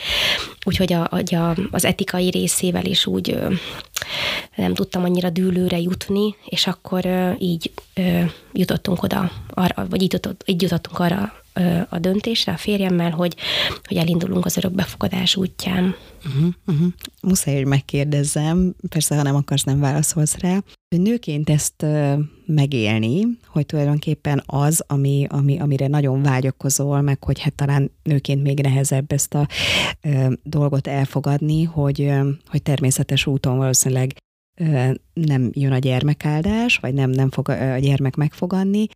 Úgyhogy 0.66 0.94
a, 0.94 1.08
a, 1.32 1.56
az 1.72 1.86
etikai 1.86 2.30
részével 2.30 2.86
is 2.86 3.06
úgy 3.06 3.38
nem 4.56 4.74
tudtam 4.74 5.04
annyira 5.04 5.30
dűlőre 5.30 5.80
jutni, 5.80 6.36
és 6.46 6.68
akkor 6.68 7.06
így 7.40 7.72
jutottunk 8.54 9.04
oda, 9.04 9.32
arra, 9.50 9.88
vagy 9.90 10.02
így, 10.02 10.20
így 10.46 10.62
jutottunk 10.62 11.00
arra 11.00 11.34
a 11.90 12.00
döntésre 12.00 12.52
a 12.52 12.58
férjemmel, 12.58 13.12
hogy, 13.12 13.36
hogy 13.84 13.98
elindulunk 13.98 14.46
az 14.46 14.58
örökbefogadás 14.58 15.36
útján. 15.36 15.96
Uh-huh, 16.26 16.54
uh-huh. 16.68 16.88
Muszáj, 17.22 17.56
hogy 17.56 17.66
megkérdezzem, 17.66 18.76
persze, 18.90 19.16
ha 19.16 19.22
nem 19.22 19.36
akarsz, 19.36 19.64
nem 19.64 19.80
válaszolsz 19.80 20.38
rá, 20.38 20.58
nőként 20.98 21.50
ezt 21.50 21.86
megélni, 22.46 23.28
hogy 23.48 23.66
tulajdonképpen 23.66 24.44
az, 24.46 24.84
ami, 24.88 25.26
ami, 25.30 25.60
amire 25.60 25.88
nagyon 25.88 26.22
vágyakozol, 26.22 27.02
meg 27.02 27.24
hogy 27.24 27.40
hát 27.40 27.54
talán 27.54 27.92
nőként 28.04 28.44
még 28.44 28.62
nehezebb 28.62 29.12
ezt 29.12 29.34
a 29.34 29.48
ö, 30.02 30.34
dolgot 30.44 30.88
elfogadni, 30.88 31.64
hogy, 31.64 32.02
ö, 32.02 32.30
hogy 32.48 32.62
természetes 32.62 33.26
úton 33.26 33.58
valószínűleg 33.58 34.14
ö, 34.60 34.92
nem 35.14 35.50
jön 35.54 35.72
a 35.72 35.78
gyermekáldás, 35.78 36.78
vagy 36.78 36.94
nem, 36.94 37.10
nem 37.10 37.30
fog 37.30 37.50
a 37.50 37.78
gyermek 37.78 38.16
megfogadni, 38.16 38.88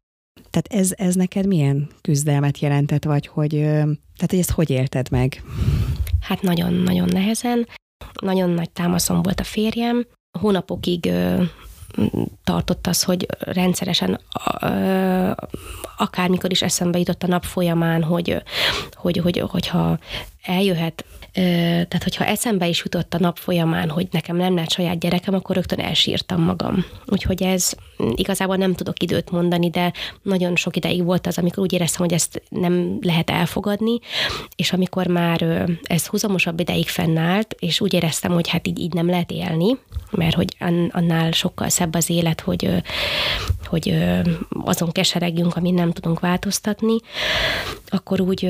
tehát 0.54 0.84
ez, 0.84 0.92
ez 0.96 1.16
neked 1.16 1.48
milyen 1.48 1.88
küzdelmet 2.02 2.60
jelentett, 2.60 3.04
vagy 3.04 3.28
hogy, 3.28 3.50
tehát 3.50 4.30
hogy 4.30 4.40
ezt 4.40 4.52
hogy 4.52 4.70
élted 4.70 5.12
meg? 5.12 5.44
Hát 6.22 6.42
nagyon-nagyon 6.42 7.10
nehezen. 7.12 7.68
Nagyon 8.22 8.50
nagy 8.50 8.70
támaszom 8.70 9.22
volt 9.22 9.40
a 9.40 9.44
férjem. 9.44 10.06
Hónapokig 10.40 11.12
tartott 12.44 12.88
az, 12.88 13.04
hogy 13.04 13.28
rendszeresen 13.40 14.20
akármikor 15.98 16.52
is 16.52 16.62
eszembe 16.62 16.98
jutott 17.00 17.24
a 17.24 17.28
nap 17.28 17.44
folyamán, 17.44 18.04
hogy, 18.04 18.44
hogy, 18.94 19.18
hogy, 19.18 19.40
hogyha 19.40 20.00
eljöhet 20.42 21.06
tehát, 21.34 22.04
hogyha 22.04 22.26
eszembe 22.26 22.68
is 22.68 22.82
jutott 22.84 23.14
a 23.14 23.20
nap 23.20 23.38
folyamán, 23.38 23.90
hogy 23.90 24.08
nekem 24.12 24.36
nem 24.36 24.54
lehet 24.54 24.72
saját 24.72 25.00
gyerekem, 25.00 25.34
akkor 25.34 25.56
rögtön 25.56 25.80
elsírtam 25.80 26.42
magam. 26.42 26.86
Úgyhogy 27.06 27.44
ez 27.44 27.72
igazából 28.16 28.56
nem 28.56 28.74
tudok 28.74 29.04
időt 29.04 29.32
mondani, 29.32 29.70
de 29.70 29.94
nagyon 30.22 30.56
sok 30.56 30.76
ideig 30.76 31.04
volt 31.04 31.28
az, 31.28 31.38
amikor 31.38 31.64
úgy 31.64 31.74
éreztem, 31.74 32.02
hogy 32.02 32.14
ezt 32.14 32.42
nem 32.50 32.98
lehet 33.02 33.30
elfogadni, 33.30 34.00
és 34.56 34.74
amikor 34.74 35.08
már 35.08 35.66
ez 35.84 36.06
húzamosabb 36.06 36.60
ideig 36.60 36.88
fennállt, 36.88 37.56
és 37.60 37.82
úgy 37.82 37.94
éreztem, 37.94 38.32
hogy 38.32 38.50
hát 38.50 38.68
így, 38.68 38.80
így 38.80 38.94
nem 38.94 39.10
lehet 39.10 39.32
élni, 39.32 39.78
mert 40.12 40.36
hogy 40.36 40.56
annál 40.90 41.32
sokkal 41.32 41.70
szebb 41.70 41.96
az 41.96 42.10
élet, 42.10 42.42
hogy, 42.42 42.70
hogy 43.66 43.98
azon 44.64 44.92
keseregjünk, 44.92 45.56
amit 45.56 45.74
nem 45.74 45.92
tudunk 45.92 46.20
változtatni, 46.20 46.96
akkor 47.88 48.22
úgy 48.22 48.50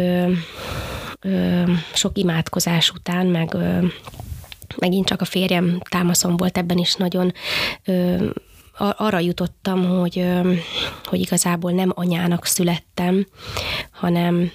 ö, 1.23 1.63
sok 1.93 2.17
imádkozás 2.17 2.89
után, 2.89 3.25
meg 3.25 3.53
ö, 3.53 3.85
megint 4.77 5.05
csak 5.05 5.21
a 5.21 5.25
férjem 5.25 5.79
támaszom 5.89 6.37
volt 6.37 6.57
ebben 6.57 6.77
is 6.77 6.95
nagyon 6.95 7.33
ö, 7.85 8.25
arra 8.77 9.19
jutottam, 9.19 9.85
hogy, 9.99 10.25
hogy 11.03 11.19
igazából 11.19 11.71
nem 11.71 11.91
anyának 11.95 12.45
születtem, 12.45 13.27
hanem, 13.91 14.51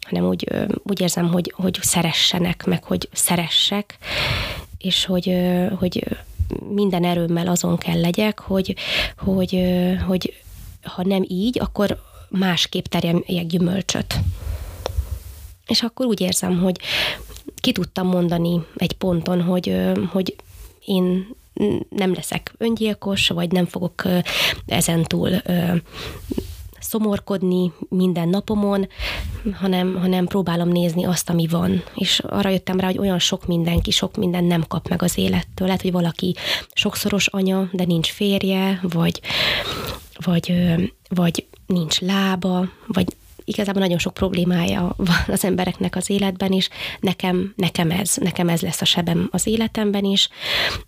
hanem 0.00 0.24
úgy, 0.24 0.48
úgy 0.82 1.00
érzem, 1.00 1.32
hogy, 1.32 1.52
hogy 1.56 1.78
szeressenek, 1.82 2.64
meg 2.64 2.84
hogy 2.84 3.08
szeressek, 3.12 3.98
és 4.78 5.04
hogy, 5.04 5.36
hogy 5.78 6.04
minden 6.70 7.04
erőmmel 7.04 7.46
azon 7.48 7.76
kell 7.76 8.00
legyek, 8.00 8.38
hogy, 8.38 8.76
hogy, 9.16 9.64
hogy 10.06 10.42
ha 10.82 11.02
nem 11.04 11.24
így, 11.28 11.58
akkor 11.60 12.02
másképp 12.28 12.84
terjemjek 12.84 13.46
gyümölcsöt 13.46 14.18
és 15.68 15.82
akkor 15.82 16.06
úgy 16.06 16.20
érzem, 16.20 16.58
hogy 16.58 16.76
ki 17.60 17.72
tudtam 17.72 18.06
mondani 18.06 18.60
egy 18.76 18.92
ponton, 18.92 19.42
hogy, 19.42 19.76
hogy 20.10 20.36
én 20.84 21.36
nem 21.88 22.14
leszek 22.14 22.54
öngyilkos, 22.58 23.28
vagy 23.28 23.52
nem 23.52 23.66
fogok 23.66 24.02
ezentúl 24.66 25.30
szomorkodni 26.80 27.72
minden 27.88 28.28
napomon, 28.28 28.88
hanem, 29.52 29.94
hanem 29.94 30.26
próbálom 30.26 30.68
nézni 30.68 31.04
azt, 31.04 31.30
ami 31.30 31.46
van. 31.46 31.82
És 31.94 32.18
arra 32.18 32.48
jöttem 32.48 32.80
rá, 32.80 32.86
hogy 32.86 32.98
olyan 32.98 33.18
sok 33.18 33.46
mindenki, 33.46 33.90
sok 33.90 34.16
minden 34.16 34.44
nem 34.44 34.64
kap 34.68 34.88
meg 34.88 35.02
az 35.02 35.18
élettől. 35.18 35.66
Lehet, 35.66 35.82
hogy 35.82 35.92
valaki 35.92 36.34
sokszoros 36.72 37.26
anya, 37.26 37.68
de 37.72 37.84
nincs 37.84 38.10
férje, 38.10 38.80
vagy, 38.82 39.20
vagy, 40.24 40.54
vagy 41.08 41.46
nincs 41.66 42.00
lába, 42.00 42.68
vagy 42.86 43.16
igazából 43.48 43.82
nagyon 43.82 43.98
sok 43.98 44.14
problémája 44.14 44.94
van 44.96 45.24
az 45.26 45.44
embereknek 45.44 45.96
az 45.96 46.10
életben 46.10 46.52
is, 46.52 46.68
nekem, 47.00 47.52
nekem 47.56 47.90
ez, 47.90 48.16
nekem 48.16 48.48
ez 48.48 48.60
lesz 48.60 48.80
a 48.80 48.84
sebem 48.84 49.28
az 49.30 49.46
életemben 49.46 50.04
is, 50.04 50.28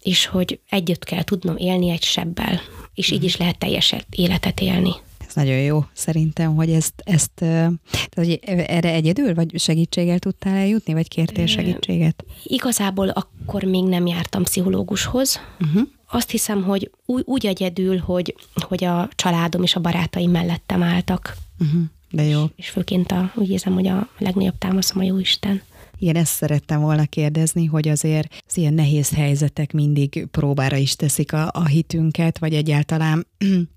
és 0.01 0.27
hogy 0.27 0.61
együtt 0.69 1.05
kell 1.05 1.23
tudnom 1.23 1.57
élni 1.57 1.91
egy 1.91 2.03
sebbel, 2.03 2.61
és 2.95 3.11
így 3.11 3.19
mhm. 3.19 3.27
is 3.27 3.37
lehet 3.37 3.59
teljes 3.59 3.95
életet 4.11 4.61
élni. 4.61 4.93
Ez 5.29 5.35
nagyon 5.35 5.61
jó 5.61 5.85
szerintem, 5.93 6.55
hogy 6.55 6.71
ezt, 6.71 6.95
ezt 6.97 7.31
tehát, 7.35 8.15
hogy 8.15 8.39
erre 8.45 8.93
egyedül, 8.93 9.35
vagy 9.35 9.59
segítséggel 9.59 10.19
tudtál 10.19 10.55
eljutni, 10.55 10.93
vagy 10.93 11.09
kértél 11.09 11.47
segítséget? 11.47 12.25
Igazából 12.45 13.09
akkor 13.09 13.63
még 13.63 13.85
nem 13.85 14.07
jártam 14.07 14.43
pszichológushoz. 14.43 15.41
Uh-huh. 15.61 15.83
Azt 16.11 16.31
hiszem, 16.31 16.63
hogy 16.63 16.91
úgy, 17.07 17.23
úgy 17.27 17.47
egyedül, 17.47 17.99
hogy, 17.99 18.35
hogy 18.55 18.85
a 18.85 19.09
családom 19.15 19.63
és 19.63 19.75
a 19.75 19.81
barátaim 19.81 20.31
mellettem 20.31 20.83
álltak. 20.83 21.37
Uh-huh. 21.59 21.83
De 22.11 22.23
jó. 22.23 22.43
És, 22.43 22.51
és 22.57 22.69
főként 22.69 23.13
a, 23.13 23.33
úgy 23.35 23.51
érzem, 23.51 23.73
hogy 23.73 23.87
a 23.87 24.09
legnagyobb 24.19 24.59
támaszom 24.59 24.99
a 24.99 25.05
jó 25.05 25.19
Isten. 25.19 25.63
Igen, 25.99 26.17
ezt 26.17 26.33
szerettem 26.33 26.81
volna 26.81 27.05
kérdezni, 27.05 27.65
hogy 27.65 27.89
azért 27.89 28.43
az 28.47 28.57
ilyen 28.57 28.75
nehéz 28.75 29.15
helyzetek 29.15 29.73
mindig 29.73 30.27
próbára 30.31 30.77
is 30.77 30.97
teszik 30.97 31.33
a, 31.33 31.51
a 31.53 31.67
hitünket, 31.67 32.39
vagy 32.39 32.55
egyáltalán 32.55 33.27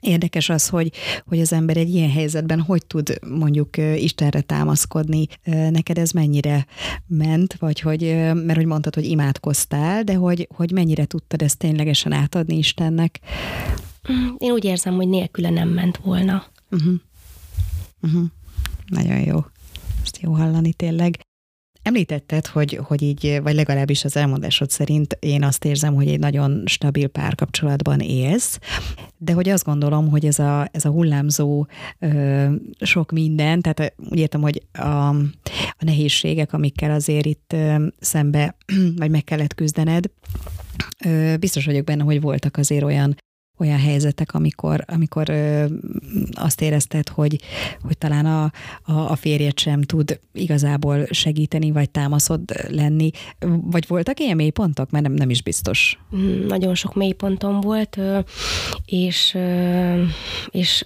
Érdekes 0.00 0.48
az, 0.48 0.68
hogy, 0.68 0.92
hogy 1.26 1.40
az 1.40 1.52
ember 1.52 1.76
egy 1.76 1.94
ilyen 1.94 2.10
helyzetben 2.10 2.60
hogy 2.60 2.86
tud 2.86 3.18
mondjuk 3.28 3.76
Istenre 3.76 4.40
támaszkodni. 4.40 5.26
Neked 5.44 5.98
ez 5.98 6.10
mennyire 6.10 6.66
ment, 7.06 7.54
vagy 7.58 7.80
hogy, 7.80 8.02
mert 8.34 8.54
hogy 8.54 8.66
mondtad, 8.66 8.94
hogy 8.94 9.04
imádkoztál, 9.04 10.02
de 10.02 10.14
hogy, 10.14 10.48
hogy 10.54 10.70
mennyire 10.70 11.04
tudtad 11.04 11.42
ezt 11.42 11.58
ténylegesen 11.58 12.12
átadni 12.12 12.56
Istennek? 12.56 13.20
Én 14.38 14.52
úgy 14.52 14.64
érzem, 14.64 14.94
hogy 14.94 15.08
nélküle 15.08 15.50
nem 15.50 15.68
ment 15.68 15.96
volna. 15.96 16.44
Uh-huh. 16.70 16.94
Uh-huh. 18.02 18.24
Nagyon 18.86 19.20
jó. 19.20 19.44
Ezt 20.02 20.20
jó 20.20 20.32
hallani 20.32 20.72
tényleg. 20.72 21.20
Említetted, 21.82 22.46
hogy, 22.46 22.80
hogy 22.82 23.02
így, 23.02 23.40
vagy 23.42 23.54
legalábbis 23.54 24.04
az 24.04 24.16
elmondásod 24.16 24.70
szerint 24.70 25.16
én 25.20 25.42
azt 25.44 25.64
érzem, 25.64 25.94
hogy 25.94 26.08
egy 26.08 26.18
nagyon 26.18 26.62
stabil 26.66 27.08
párkapcsolatban 27.08 28.00
élsz, 28.00 28.58
de 29.18 29.32
hogy 29.32 29.48
azt 29.48 29.64
gondolom, 29.64 30.08
hogy 30.08 30.26
ez 30.26 30.38
a, 30.38 30.68
ez 30.72 30.84
a 30.84 30.90
hullámzó 30.90 31.66
ö, 31.98 32.46
sok 32.80 33.10
minden, 33.10 33.60
tehát 33.60 33.94
úgy 34.10 34.18
értem, 34.18 34.40
hogy 34.40 34.62
a, 34.72 34.88
a 34.88 35.84
nehézségek, 35.84 36.52
amikkel 36.52 36.90
azért 36.90 37.26
itt 37.26 37.52
ö, 37.52 37.86
szembe, 38.00 38.56
vagy 38.96 39.10
meg 39.10 39.24
kellett 39.24 39.54
küzdened, 39.54 40.10
ö, 41.04 41.36
biztos 41.36 41.64
vagyok 41.64 41.84
benne, 41.84 42.02
hogy 42.02 42.20
voltak 42.20 42.56
azért 42.56 42.84
olyan 42.84 43.16
olyan 43.60 43.78
helyzetek, 43.78 44.34
amikor, 44.34 44.84
amikor 44.86 45.28
ö, 45.28 45.64
azt 46.32 46.60
érezted, 46.60 47.08
hogy, 47.08 47.40
hogy 47.82 47.98
talán 47.98 48.26
a, 48.26 48.42
a, 48.82 48.92
a 48.92 49.16
férjed 49.16 49.58
sem 49.58 49.82
tud 49.82 50.20
igazából 50.32 51.06
segíteni, 51.10 51.70
vagy 51.70 51.90
támaszod 51.90 52.40
lenni, 52.68 53.10
vagy 53.62 53.86
voltak 53.86 54.20
ilyen 54.20 54.36
mélypontok? 54.36 54.90
Mert 54.90 55.04
nem, 55.04 55.12
nem 55.12 55.30
is 55.30 55.42
biztos. 55.42 55.98
Mm, 56.16 56.46
nagyon 56.46 56.74
sok 56.74 56.94
mélypontom 56.94 57.60
volt, 57.60 57.98
és, 58.84 59.38
és 60.50 60.84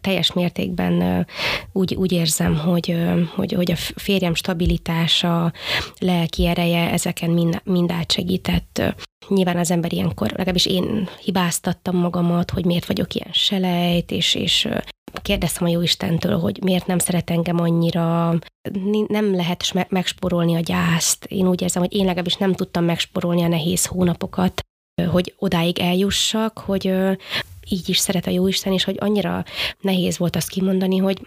teljes 0.00 0.32
mértékben 0.32 1.26
úgy, 1.72 1.94
úgy 1.94 2.12
érzem, 2.12 2.58
hogy, 2.58 2.96
hogy, 3.34 3.52
hogy 3.52 3.70
a 3.70 3.76
férjem 3.76 4.34
stabilitása, 4.34 5.52
lelki 5.98 6.46
ereje 6.46 6.90
ezeken 6.90 7.30
mind, 7.30 7.60
mind 7.64 7.90
átsegített. 7.90 8.82
Nyilván 9.28 9.56
az 9.56 9.70
ember 9.70 9.92
ilyenkor, 9.92 10.30
legalábbis 10.30 10.66
én 10.66 11.08
hibáztattam 11.22 11.96
magamat, 11.96 12.50
hogy 12.50 12.64
miért 12.64 12.86
vagyok 12.86 13.14
ilyen 13.14 13.32
selejt, 13.32 14.10
és, 14.10 14.34
és 14.34 14.68
kérdeztem 15.22 15.66
a 15.66 15.70
jó 15.70 15.80
Istentől, 15.80 16.38
hogy 16.38 16.62
miért 16.62 16.86
nem 16.86 16.98
szeret 16.98 17.30
engem 17.30 17.60
annyira, 17.60 18.38
nem 19.06 19.34
lehet 19.34 19.88
megsporolni 19.88 20.54
a 20.54 20.60
gyászt. 20.60 21.24
Én 21.24 21.48
úgy 21.48 21.62
érzem, 21.62 21.82
hogy 21.82 21.94
én 21.94 22.04
legalábbis 22.04 22.36
nem 22.36 22.54
tudtam 22.54 22.84
megsporolni 22.84 23.42
a 23.42 23.48
nehéz 23.48 23.86
hónapokat, 23.86 24.60
hogy 25.10 25.34
odáig 25.38 25.78
eljussak, 25.78 26.58
hogy 26.58 26.94
így 27.68 27.88
is 27.88 27.98
szeret 27.98 28.26
a 28.26 28.30
Jóisten, 28.30 28.72
és 28.72 28.84
hogy 28.84 28.96
annyira 28.98 29.44
nehéz 29.80 30.18
volt 30.18 30.36
azt 30.36 30.48
kimondani, 30.48 30.96
hogy 30.96 31.20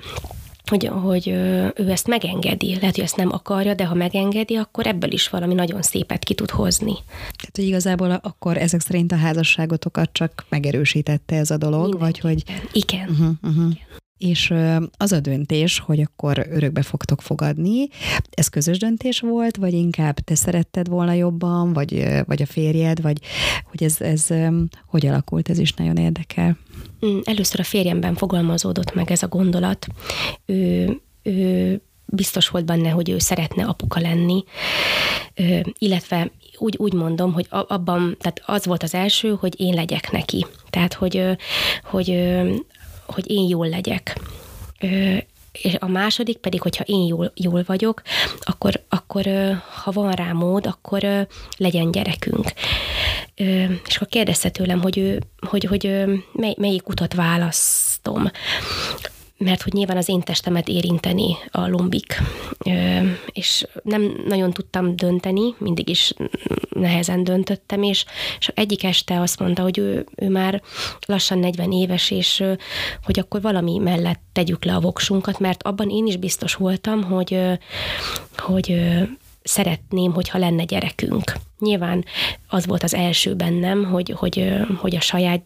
hogy, 0.70 0.88
hogy 0.88 1.28
ő 1.76 1.90
ezt 1.90 2.08
megengedi. 2.08 2.76
Lehet, 2.76 2.96
hogy 2.96 3.04
ezt 3.04 3.16
nem 3.16 3.32
akarja, 3.32 3.74
de 3.74 3.86
ha 3.86 3.94
megengedi, 3.94 4.56
akkor 4.56 4.88
ebből 4.88 5.12
is 5.12 5.30
valami 5.30 5.54
nagyon 5.54 5.82
szépet 5.82 6.24
ki 6.24 6.34
tud 6.34 6.50
hozni. 6.50 6.94
Tehát, 7.16 7.56
hogy 7.56 7.64
igazából 7.64 8.12
akkor 8.12 8.58
ezek 8.58 8.82
szerint 8.82 9.12
a 9.12 9.16
házasságotokat 9.16 10.10
csak 10.12 10.46
megerősítette 10.50 11.36
ez 11.36 11.52
a 11.52 11.58
dolog, 11.58 11.88
Mindenki. 11.88 12.02
vagy 12.02 12.20
hogy... 12.20 12.44
Igen. 12.72 13.10
Uh-huh, 13.10 13.30
uh-huh. 13.42 13.72
Igen. 13.72 13.88
És 14.20 14.54
az 14.98 15.12
a 15.12 15.20
döntés, 15.20 15.80
hogy 15.80 16.02
akkor 16.02 16.48
örökbe 16.50 16.82
fogtok 16.82 17.22
fogadni, 17.22 17.88
ez 18.30 18.48
közös 18.48 18.78
döntés 18.78 19.20
volt, 19.20 19.56
vagy 19.56 19.74
inkább 19.74 20.20
te 20.20 20.36
szeretted 20.36 20.88
volna 20.88 21.14
jobban, 21.14 21.74
vagy, 21.74 22.08
vagy 22.26 22.42
a 22.42 22.46
férjed, 22.46 23.02
vagy 23.02 23.18
hogy 23.64 23.84
ez, 23.84 24.02
ez 24.02 24.28
hogy 24.86 25.06
alakult, 25.06 25.50
ez 25.50 25.58
is 25.58 25.74
nagyon 25.74 25.98
érdekel. 25.98 26.58
Mm, 27.06 27.20
először 27.24 27.60
a 27.60 27.64
férjemben 27.64 28.16
fogalmazódott 28.16 28.94
meg 28.94 29.12
ez 29.12 29.24
a 29.24 29.28
gondolat. 29.28 29.88
Ő, 30.46 31.02
ő 31.24 31.82
biztos 32.06 32.50
volt 32.50 32.66
benne, 32.66 32.90
hogy 32.90 33.10
ő 33.10 33.20
szeretne 33.20 33.66
apuka 33.66 34.00
lenni, 34.00 34.44
illetve 35.78 36.32
úgy, 36.58 36.76
úgy 36.78 36.94
mondom, 36.94 37.34
hogy 37.34 37.48
abban, 37.50 38.18
tehát 38.20 38.42
az 38.46 38.66
volt 38.66 38.84
az 38.84 38.94
első, 38.94 39.38
hogy 39.40 39.60
én 39.60 39.74
legyek 39.74 40.12
neki. 40.12 40.46
Tehát, 40.70 40.94
hogy, 40.94 41.24
hogy 41.84 42.10
hogy 43.12 43.32
én 43.32 43.48
jól 43.48 43.68
legyek. 43.68 44.20
És 45.52 45.76
a 45.80 45.88
második 45.88 46.38
pedig, 46.38 46.62
hogyha 46.62 46.84
én 46.84 47.08
jól, 47.08 47.32
jól 47.36 47.64
vagyok, 47.66 48.02
akkor, 48.40 48.82
akkor 48.90 49.26
ha 49.84 49.92
van 49.92 50.12
rá 50.12 50.32
mód, 50.32 50.66
akkor 50.66 51.28
legyen 51.58 51.92
gyerekünk. 51.92 52.54
És 53.88 53.96
akkor 53.96 54.08
kérdezte 54.08 54.50
tőlem, 54.50 54.82
hogy, 54.82 54.98
ő, 54.98 55.22
hogy, 55.48 55.64
hogy 55.64 56.04
mely, 56.32 56.56
melyik 56.58 56.90
utat 56.90 57.14
választom 57.14 58.32
mert 59.40 59.62
hogy 59.62 59.74
nyilván 59.74 59.98
az 59.98 60.10
én 60.10 60.22
testemet 60.22 60.68
érinteni 60.68 61.36
a 61.52 61.68
lombik, 61.68 62.22
és 63.26 63.68
nem 63.84 64.22
nagyon 64.28 64.52
tudtam 64.52 64.96
dönteni, 64.96 65.56
mindig 65.58 65.90
is 65.90 66.14
nehezen 66.70 67.24
döntöttem, 67.24 67.84
és, 67.84 68.06
és 68.40 68.52
egyik 68.54 68.84
este 68.84 69.20
azt 69.20 69.40
mondta, 69.40 69.62
hogy 69.62 69.78
ő, 69.78 70.06
ő 70.16 70.30
már 70.30 70.62
lassan 71.06 71.40
40 71.40 71.72
éves, 71.72 72.12
és 72.12 72.44
hogy 73.04 73.20
akkor 73.20 73.42
valami 73.42 73.78
mellett 73.78 74.22
tegyük 74.34 74.66
le 74.66 74.76
a 74.76 74.80
voksunkat, 74.80 75.40
mert 75.40 75.64
abban 75.64 75.90
én 75.90 76.06
is 76.08 76.18
biztos 76.18 76.54
voltam, 76.54 77.04
hogy, 77.04 77.42
hogy 78.38 78.76
szeretném, 79.44 80.14
hogyha 80.14 80.38
lenne 80.38 80.64
gyerekünk. 80.64 81.34
Nyilván 81.60 82.06
az 82.48 82.66
volt 82.66 82.84
az 82.84 82.94
első 82.94 83.36
bennem, 83.36 83.84
hogy, 83.84 84.14
hogy, 84.18 84.54
hogy 84.78 84.96
a 84.96 85.02
saját 85.02 85.44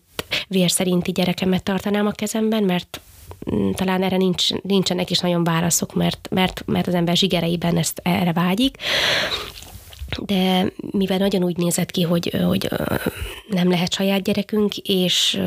vér 0.47 0.71
szerinti 0.71 1.11
gyerekemet 1.11 1.63
tartanám 1.63 2.07
a 2.07 2.11
kezemben, 2.11 2.63
mert 2.63 3.01
talán 3.73 4.03
erre 4.03 4.17
nincs, 4.17 4.51
nincsenek 4.61 5.09
is 5.09 5.19
nagyon 5.19 5.43
válaszok, 5.43 5.93
mert, 5.93 6.27
mert, 6.31 6.63
mert 6.65 6.87
az 6.87 6.93
ember 6.93 7.15
zsigereiben 7.17 7.77
ezt 7.77 7.99
erre 8.03 8.33
vágyik, 8.33 8.77
de 10.25 10.71
mivel 10.91 11.17
nagyon 11.17 11.43
úgy 11.43 11.57
nézett 11.57 11.91
ki, 11.91 12.01
hogy, 12.01 12.37
hogy 12.47 12.69
nem 13.49 13.69
lehet 13.69 13.93
saját 13.93 14.23
gyerekünk, 14.23 14.77
és 14.77 15.41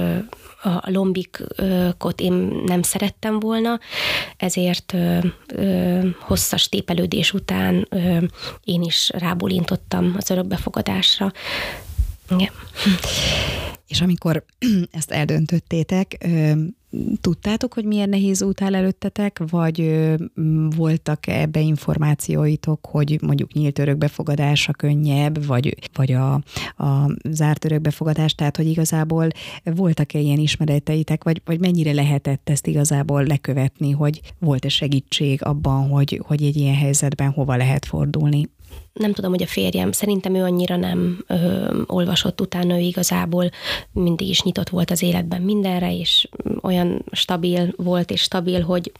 a 0.63 0.91
lombikot 0.91 2.21
én 2.21 2.33
nem 2.67 2.83
szerettem 2.83 3.41
volna, 3.41 3.79
ezért 4.37 4.95
hosszas 6.21 6.69
tépelődés 6.69 7.33
után 7.33 7.89
én 8.65 8.83
is 8.83 9.11
rábólintottam 9.15 10.15
az 10.17 10.31
örökbefogadásra. 10.31 11.33
Igen. 12.31 12.51
És 13.89 14.01
amikor 14.01 14.45
ezt 14.91 15.11
eldöntöttétek, 15.11 16.27
tudtátok, 17.21 17.75
hogy 17.75 17.85
milyen 17.85 18.09
nehéz 18.09 18.43
út 18.43 18.63
áll 18.63 18.75
előttetek, 18.75 19.43
vagy 19.51 20.05
voltak 20.77 21.27
ebbe 21.27 21.61
információitok, 21.61 22.87
hogy 22.87 23.19
mondjuk 23.23 23.53
nyílt 23.53 23.79
örökbefogadása 23.79 24.73
könnyebb, 24.73 25.47
vagy, 25.47 25.75
vagy 25.95 26.13
a, 26.13 26.35
a 26.77 27.11
zárt 27.31 27.65
örökbefogadás, 27.65 28.35
tehát 28.35 28.57
hogy 28.57 28.67
igazából 28.67 29.29
voltak-e 29.65 30.19
ilyen 30.19 30.39
ismereteitek, 30.39 31.25
vagy, 31.25 31.43
vagy 31.45 31.61
mennyire 31.61 31.93
lehetett 31.93 32.49
ezt 32.49 32.67
igazából 32.67 33.25
lekövetni, 33.25 33.91
hogy 33.91 34.21
volt-e 34.39 34.69
segítség 34.69 35.45
abban, 35.45 35.89
hogy, 35.89 36.21
hogy 36.27 36.43
egy 36.43 36.57
ilyen 36.57 36.75
helyzetben 36.75 37.31
hova 37.31 37.57
lehet 37.57 37.85
fordulni? 37.85 38.49
Nem 38.93 39.13
tudom, 39.13 39.31
hogy 39.31 39.43
a 39.43 39.47
férjem, 39.47 39.93
szerintem 39.93 40.35
ő 40.35 40.43
annyira 40.43 40.77
nem 40.77 41.25
ö, 41.27 41.71
olvasott 41.87 42.41
utána, 42.41 42.77
ő 42.77 42.81
igazából 42.81 43.51
mindig 43.93 44.29
is 44.29 44.43
nyitott 44.43 44.69
volt 44.69 44.91
az 44.91 45.03
életben 45.03 45.43
mindenre, 45.43 45.97
és 45.97 46.29
olyan 46.63 47.05
stabil 47.11 47.73
volt, 47.77 48.11
és 48.11 48.21
stabil, 48.21 48.63
hogy 48.63 48.93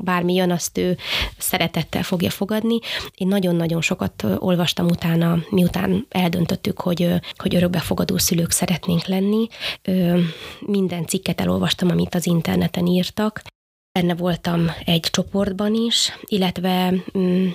bármi 0.00 0.34
jön, 0.34 0.50
azt 0.50 0.78
ő 0.78 0.96
szeretettel 1.38 2.02
fogja 2.02 2.30
fogadni. 2.30 2.78
Én 3.14 3.28
nagyon-nagyon 3.28 3.80
sokat 3.80 4.26
olvastam 4.38 4.86
utána, 4.86 5.38
miután 5.50 6.06
eldöntöttük, 6.08 6.80
hogy, 6.80 7.08
hogy 7.36 7.54
örökbefogadó 7.54 8.18
szülők 8.18 8.50
szeretnénk 8.50 9.06
lenni. 9.06 9.46
Ö, 9.82 10.18
minden 10.60 11.06
cikket 11.06 11.40
elolvastam, 11.40 11.90
amit 11.90 12.14
az 12.14 12.26
interneten 12.26 12.86
írtak, 12.86 13.42
Benne 14.00 14.14
voltam 14.14 14.70
egy 14.84 15.00
csoportban 15.00 15.74
is, 15.74 16.18
illetve 16.24 16.94
mm, 17.18 17.48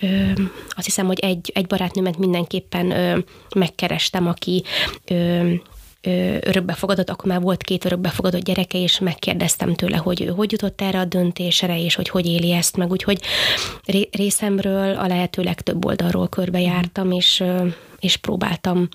ö, 0.00 0.30
azt 0.68 0.84
hiszem, 0.84 1.06
hogy 1.06 1.18
egy, 1.18 1.50
egy 1.54 1.66
barátnőmet 1.66 2.18
mindenképpen 2.18 2.90
ö, 2.90 3.18
megkerestem, 3.54 4.26
aki 4.26 4.64
ö, 5.04 5.52
örökbefogadott, 6.40 7.10
akkor 7.10 7.26
már 7.26 7.40
volt 7.40 7.62
két 7.62 7.84
örökbefogadott 7.84 8.42
gyereke, 8.42 8.78
és 8.78 8.98
megkérdeztem 8.98 9.74
tőle, 9.74 9.96
hogy 9.96 10.32
hogy 10.36 10.52
jutott 10.52 10.80
erre 10.80 10.98
a 10.98 11.04
döntésre, 11.04 11.82
és 11.82 11.94
hogy 11.94 12.08
hogy 12.08 12.26
éli 12.26 12.52
ezt 12.52 12.76
meg. 12.76 12.90
Úgyhogy 12.90 13.20
részemről 14.10 14.96
a 14.96 15.06
lehető 15.06 15.42
legtöbb 15.42 15.84
oldalról 15.84 16.28
körbejártam, 16.28 17.10
és, 17.10 17.44
és 18.02 18.16
próbáltam 18.16 18.88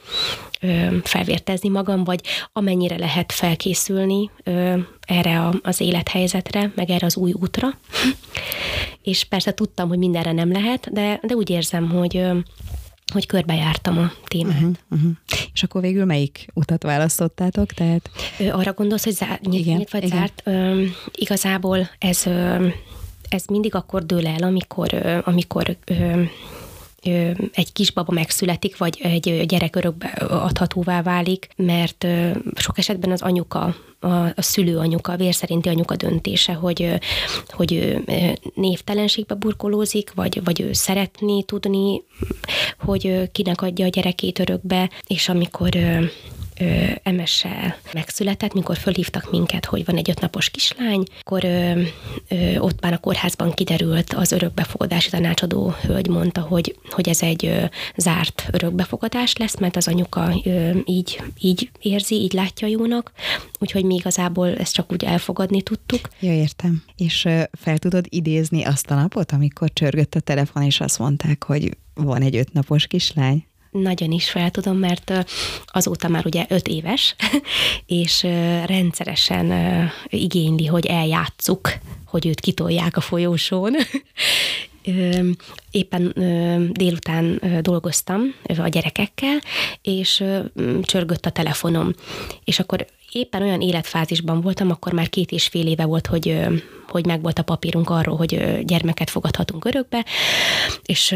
felvértezni 1.04 1.70
magam, 1.70 2.04
vagy 2.04 2.22
amennyire 2.54 2.98
lehet 2.98 3.32
felkészülni 3.32 4.30
erre 5.02 5.50
az 5.62 5.80
élethelyzetre, 5.80 6.72
meg 6.76 6.90
erre 6.90 7.06
az 7.06 7.16
új 7.16 7.34
útra. 7.34 7.68
és 9.02 9.24
persze 9.24 9.54
tudtam, 9.54 9.88
hogy 9.88 9.98
mindenre 9.98 10.32
nem 10.32 10.52
lehet, 10.52 10.94
de, 10.94 11.20
de 11.24 11.36
úgy 11.36 11.50
érzem, 11.50 11.90
hogy 11.90 12.26
hogy 13.14 13.26
körbejártam 13.26 13.98
a 13.98 14.12
témát. 14.26 14.56
Uh-huh, 14.56 14.76
uh-huh. 14.90 15.12
És 15.54 15.64
akkor 15.64 15.82
végül 15.82 16.06
melyik 16.06 16.48
utat 16.54 16.84
választottátok? 16.84 17.72
Tehát... 17.72 18.10
Ö, 18.40 18.50
arra 18.50 18.74
gondolsz, 18.74 19.04
hogy 19.04 19.14
zár, 19.14 19.40
nyit, 19.42 19.66
igen, 19.66 19.86
vagy 19.92 20.04
igen. 20.04 20.18
zárt? 20.18 20.42
Ö, 20.44 20.84
igazából 21.16 21.90
ez, 22.00 22.26
ö, 22.26 22.68
ez 23.30 23.44
mindig 23.46 23.76
akkor 23.76 24.06
dől 24.06 24.28
el, 24.28 24.44
amikor, 24.44 24.94
ö, 24.94 25.18
amikor 25.24 25.78
ö, 25.86 26.24
egy 27.52 27.74
kisbaba 27.74 28.14
megszületik, 28.14 28.78
vagy 28.78 29.00
egy 29.04 29.46
gyerek 29.46 29.76
örökbe 29.76 30.08
adhatóvá 30.30 31.02
válik, 31.02 31.48
mert 31.56 32.08
sok 32.56 32.78
esetben 32.78 33.12
az 33.12 33.22
anyuka 33.22 33.76
a, 34.00 34.08
a 34.08 34.42
szülő 34.42 34.78
anyuka, 34.78 35.12
a 35.12 35.18
vérszerinti 35.18 35.70
anyuka 35.70 35.96
döntése, 35.96 36.54
hogy, 36.54 37.00
hogy 37.50 37.74
ő 37.74 38.04
névtelenségbe 38.54 39.36
burkolózik, 39.36 40.14
vagy, 40.14 40.44
vagy 40.44 40.62
ő 40.62 40.74
szeretné 40.74 41.42
tudni, 41.42 42.04
hogy 42.80 43.32
kinek 43.32 43.62
adja 43.62 43.86
a 43.86 43.90
gyerekét 43.90 44.40
örökbe, 44.40 44.90
és 45.08 45.30
amikor 45.30 45.70
MS-sel 47.04 47.78
megszületett, 47.94 48.54
mikor 48.54 48.78
fölhívtak 48.78 49.32
minket, 49.32 49.66
hogy 49.66 49.86
van 49.86 49.96
egy 49.96 50.10
ötnapos 50.10 50.50
kislány, 50.50 51.04
akkor 51.20 51.44
ö, 51.44 51.82
ö, 52.28 52.58
ott 52.58 52.82
már 52.82 52.94
a 52.94 52.98
kórházban 52.98 53.52
kiderült 53.54 54.14
az 54.14 54.32
örökbefogadási 54.32 55.10
tanácsadó 55.10 55.74
hölgy 55.82 56.08
mondta, 56.08 56.42
hogy, 56.42 56.76
hogy 56.90 57.10
ez 57.10 57.22
egy 57.22 57.46
ö, 57.46 57.66
zárt 57.96 58.50
örökbefogadás 58.52 59.36
lesz, 59.36 59.60
mert 59.60 59.76
az 59.76 59.88
anyuka 59.88 60.34
ö, 60.44 60.72
így, 60.86 61.22
így 61.40 61.70
érzi, 61.80 62.16
így 62.16 62.34
látja 62.34 62.68
jónak, 62.68 63.12
úgyhogy 63.60 63.84
mi 63.84 63.96
igazából 63.96 64.56
ezt 64.56 64.74
csak 64.74 64.92
úgy 64.92 65.04
elfogadni 65.04 65.62
tudtuk. 65.62 66.00
Ja, 66.20 66.34
értem. 66.34 66.84
És 66.98 67.26
ö, 67.26 67.42
fel 67.52 67.78
tudod 67.78 68.06
idézni 68.10 68.64
azt 68.64 68.92
a 68.92 68.96
napot, 68.96 69.32
amikor 69.32 69.74
csörgött 69.74 70.16
a 70.16 70.20
telefon, 70.20 70.64
és 70.64 70.80
azt 70.80 71.00
mondták, 71.00 71.44
hogy 71.44 71.78
van 71.94 72.22
egy 72.22 72.36
ötnapos 72.36 72.88
kislány? 72.88 73.46
Nagyon 73.82 74.12
is 74.12 74.30
fel 74.30 74.52
tudom, 74.52 74.78
mert 74.78 75.14
azóta 75.66 76.08
már 76.08 76.26
ugye 76.26 76.46
öt 76.50 76.68
éves, 76.68 77.16
és 77.86 78.24
rendszeresen 78.66 79.52
igényli, 80.08 80.66
hogy 80.66 80.86
eljátszuk, 80.86 81.74
hogy 82.06 82.28
őt 82.28 82.40
kitolják 82.40 82.98
a 82.98 83.02
folyósón. 83.02 83.76
Éppen 85.72 86.14
délután 86.72 87.42
dolgoztam 87.62 88.36
a 88.58 88.68
gyerekekkel, 88.68 89.40
és 89.82 90.24
csörgött 90.82 91.26
a 91.26 91.30
telefonom. 91.30 91.94
És 92.44 92.60
akkor 92.60 92.86
éppen 93.18 93.42
olyan 93.42 93.62
életfázisban 93.62 94.42
voltam, 94.42 94.72
akkor 94.72 94.94
már 94.94 95.10
két 95.10 95.32
és 95.32 95.48
fél 95.48 95.68
éve 95.68 95.86
volt, 95.86 96.08
hogy, 96.08 96.40
hogy 96.88 97.06
megvolt 97.06 97.40
a 97.40 97.44
papírunk 97.44 97.90
arról, 97.90 98.18
hogy 98.18 98.64
gyermeket 98.66 99.10
fogadhatunk 99.10 99.66
örökbe, 99.66 100.06
és 100.86 101.16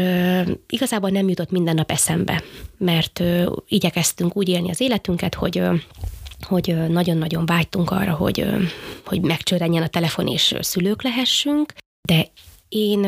igazából 0.68 1.10
nem 1.10 1.28
jutott 1.28 1.50
minden 1.50 1.74
nap 1.74 1.90
eszembe, 1.90 2.42
mert 2.78 3.22
igyekeztünk 3.68 4.36
úgy 4.36 4.48
élni 4.48 4.70
az 4.70 4.80
életünket, 4.80 5.34
hogy 5.34 5.62
hogy 6.42 6.76
nagyon-nagyon 6.88 7.46
vágytunk 7.46 7.90
arra, 7.90 8.12
hogy, 8.12 8.46
hogy 9.06 9.20
megcsörrenjen 9.20 9.82
a 9.82 9.86
telefon 9.86 10.26
és 10.26 10.54
szülők 10.60 11.02
lehessünk, 11.02 11.72
de 12.08 12.26
én 12.68 12.98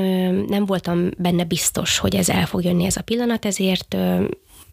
nem 0.48 0.66
voltam 0.66 1.10
benne 1.18 1.44
biztos, 1.44 1.98
hogy 1.98 2.14
ez 2.14 2.28
el 2.28 2.46
fog 2.46 2.64
jönni 2.64 2.84
ez 2.84 2.96
a 2.96 3.02
pillanat, 3.02 3.44
ezért 3.44 3.96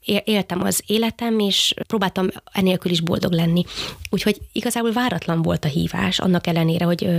éltem 0.06 0.62
az 0.62 0.84
életem, 0.86 1.40
és 1.40 1.74
próbáltam 1.88 2.28
enélkül 2.52 2.92
is 2.92 3.02
boldog 3.02 3.32
lenni. 3.32 3.64
Úgyhogy 4.10 4.38
igazából 4.52 4.92
váratlan 4.92 5.42
volt 5.42 5.66
a 5.66 5.68
hívás, 5.68 6.20
annak 6.20 6.48
ellenére, 6.48 6.86
hogy 6.86 7.10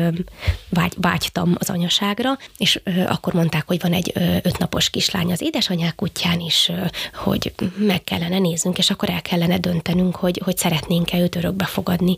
vágy, 0.69 0.95
vágytam 0.97 1.55
az 1.59 1.71
anyaságra, 1.71 2.39
és 2.57 2.81
akkor 3.07 3.33
mondták, 3.33 3.67
hogy 3.67 3.81
van 3.81 3.93
egy 3.93 4.13
ötnapos 4.43 4.91
kislány 4.91 5.33
az 5.33 5.41
édesanyák 5.41 6.03
útján 6.03 6.41
is, 6.41 6.71
hogy 7.15 7.53
meg 7.77 8.05
kellene 8.05 8.39
néznünk, 8.39 8.79
és 8.79 8.91
akkor 8.91 9.11
el 9.11 9.23
kellene 9.23 9.59
döntenünk, 9.59 10.17
hogy, 10.17 10.41
hogy 10.45 10.57
szeretnénk-e 10.57 11.19
őt 11.19 11.37
örökbe 11.37 11.65
fogadni. 11.65 12.17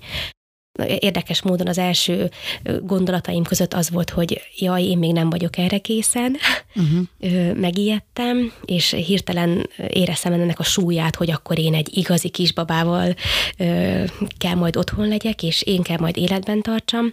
Érdekes 0.99 1.43
módon 1.43 1.69
az 1.69 1.79
első 1.79 2.31
gondolataim 2.81 3.43
között 3.43 3.75
az 3.75 3.91
volt, 3.91 4.11
hogy 4.11 4.41
jaj, 4.59 4.83
én 4.83 4.99
még 4.99 5.13
nem 5.13 5.31
vagyok 5.31 5.59
erre 5.59 5.79
készen. 5.79 6.37
Uh-huh. 6.75 7.57
Megijedtem, 7.57 8.53
és 8.65 8.91
hirtelen 8.91 9.69
éreztem 9.89 10.33
ennek 10.33 10.59
a 10.59 10.63
súlyát, 10.63 11.17
hogy 11.17 11.31
akkor 11.31 11.59
én 11.59 11.75
egy 11.75 11.97
igazi 11.97 12.29
kisbabával 12.29 13.15
kell 14.39 14.55
majd 14.55 14.77
otthon 14.77 15.09
legyek, 15.09 15.43
és 15.43 15.63
én 15.63 15.83
kell 15.83 15.99
majd 15.99 16.17
életben 16.17 16.63
tartsam. 16.63 17.13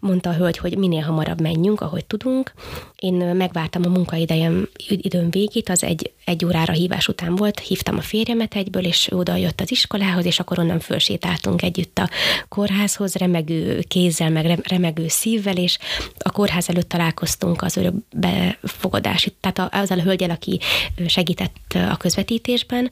Mondta 0.00 0.30
a 0.30 0.34
hölgy, 0.34 0.58
hogy 0.58 0.78
minél 0.78 1.02
hamarabb 1.02 1.40
menjünk, 1.40 1.80
ahogy 1.80 2.04
tudunk. 2.04 2.52
Én 2.96 3.14
megvártam 3.14 3.82
a 3.84 3.88
munkaidejem 3.88 4.68
időm 4.88 5.30
végét, 5.30 5.68
az 5.68 5.82
egy, 5.82 6.12
egy 6.24 6.44
órára 6.44 6.72
hívás 6.72 7.08
után 7.08 7.34
volt, 7.34 7.60
hívtam 7.60 7.96
a 7.96 8.00
férjemet 8.00 8.54
egyből, 8.54 8.84
és 8.84 9.08
oda 9.10 9.36
jött 9.36 9.60
az 9.60 9.70
iskolához, 9.70 10.24
és 10.24 10.40
akkor 10.40 10.58
onnan 10.58 10.80
fölsétáltunk 10.80 11.62
együtt 11.62 11.98
a 11.98 12.08
kórházhoz, 12.48 13.14
remegő 13.14 13.84
kézzel, 13.88 14.30
meg 14.30 14.60
remegő 14.68 15.08
szívvel, 15.08 15.56
és 15.56 15.78
a 16.18 16.30
kórház 16.30 16.68
előtt 16.68 16.88
találkoztunk 16.88 17.62
az 17.62 17.76
örökbefogadási, 17.76 19.34
tehát 19.40 19.74
azzal 19.74 19.98
a 19.98 20.02
hölgyel, 20.02 20.30
aki 20.30 20.60
segített 21.06 21.76
a 21.90 21.96
közvetítésben, 21.96 22.90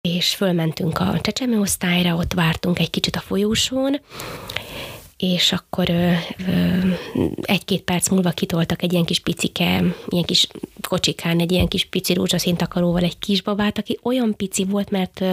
és 0.00 0.34
fölmentünk 0.34 0.98
a 0.98 1.20
csecsemőosztályra, 1.20 2.14
ott 2.14 2.32
vártunk 2.32 2.78
egy 2.78 2.90
kicsit 2.90 3.16
a 3.16 3.20
folyósón, 3.20 4.00
és 5.16 5.52
akkor 5.52 5.90
egy-két 7.42 7.82
perc 7.82 8.08
múlva 8.08 8.30
kitoltak 8.30 8.82
egy 8.82 8.92
ilyen 8.92 9.04
kis 9.04 9.20
picike, 9.20 9.84
ilyen 10.08 10.24
kis 10.24 10.46
kocsikán, 10.88 11.40
egy 11.40 11.52
ilyen 11.52 11.68
kis 11.68 11.84
pici 11.84 12.14
rózsaszín 12.14 12.56
takaróval 12.56 13.02
egy 13.02 13.18
kisbabát, 13.18 13.78
aki 13.78 13.98
olyan 14.02 14.36
pici 14.36 14.64
volt, 14.64 14.90
mert 14.90 15.24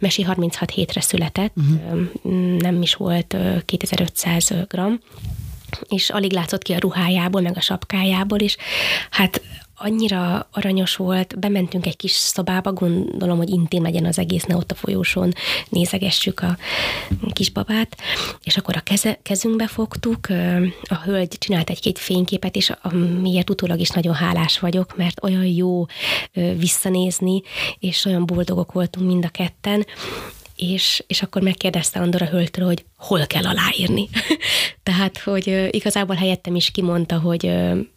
Mesi 0.00 0.22
36 0.22 0.70
hétre 0.70 1.00
született, 1.00 1.52
uh-huh. 1.56 2.58
nem 2.58 2.82
is 2.82 2.94
volt 2.94 3.36
2500 3.64 4.54
gram, 4.68 5.00
és 5.88 6.10
alig 6.10 6.32
látszott 6.32 6.62
ki 6.62 6.72
a 6.72 6.78
ruhájából, 6.78 7.40
meg 7.40 7.56
a 7.56 7.60
sapkájából, 7.60 8.38
és 8.38 8.56
hát 9.10 9.42
annyira 9.82 10.48
aranyos 10.52 10.96
volt, 10.96 11.38
bementünk 11.38 11.86
egy 11.86 11.96
kis 11.96 12.12
szobába, 12.12 12.72
gondolom, 12.72 13.36
hogy 13.36 13.50
intim 13.50 13.82
legyen 13.82 14.04
az 14.04 14.18
egész, 14.18 14.44
ne 14.44 14.56
ott 14.56 14.70
a 14.70 14.74
folyósón 14.74 15.32
nézegessük 15.68 16.40
a 16.40 16.56
kisbabát, 17.32 17.96
és 18.42 18.56
akkor 18.56 18.76
a 18.76 18.80
keze, 18.80 19.18
kezünkbe 19.22 19.66
fogtuk, 19.66 20.28
a 20.82 20.94
hölgy 21.04 21.38
csinált 21.38 21.70
egy-két 21.70 21.98
fényképet, 21.98 22.56
és 22.56 22.72
miért 23.20 23.50
utólag 23.50 23.80
is 23.80 23.88
nagyon 23.90 24.14
hálás 24.14 24.58
vagyok, 24.58 24.96
mert 24.96 25.22
olyan 25.22 25.44
jó 25.44 25.86
visszanézni, 26.56 27.42
és 27.78 28.04
olyan 28.04 28.26
boldogok 28.26 28.72
voltunk 28.72 29.06
mind 29.06 29.24
a 29.24 29.28
ketten, 29.28 29.86
és, 30.60 31.04
és 31.06 31.22
akkor 31.22 31.42
megkérdezte 31.42 32.00
Andor 32.00 32.22
a 32.22 32.28
hölgytől, 32.28 32.66
hogy 32.66 32.84
hol 32.96 33.26
kell 33.26 33.44
aláírni. 33.44 34.08
Tehát, 34.82 35.18
hogy 35.18 35.68
igazából 35.70 36.16
helyettem 36.16 36.54
is 36.54 36.70
kimondta, 36.70 37.18
hogy, 37.18 37.52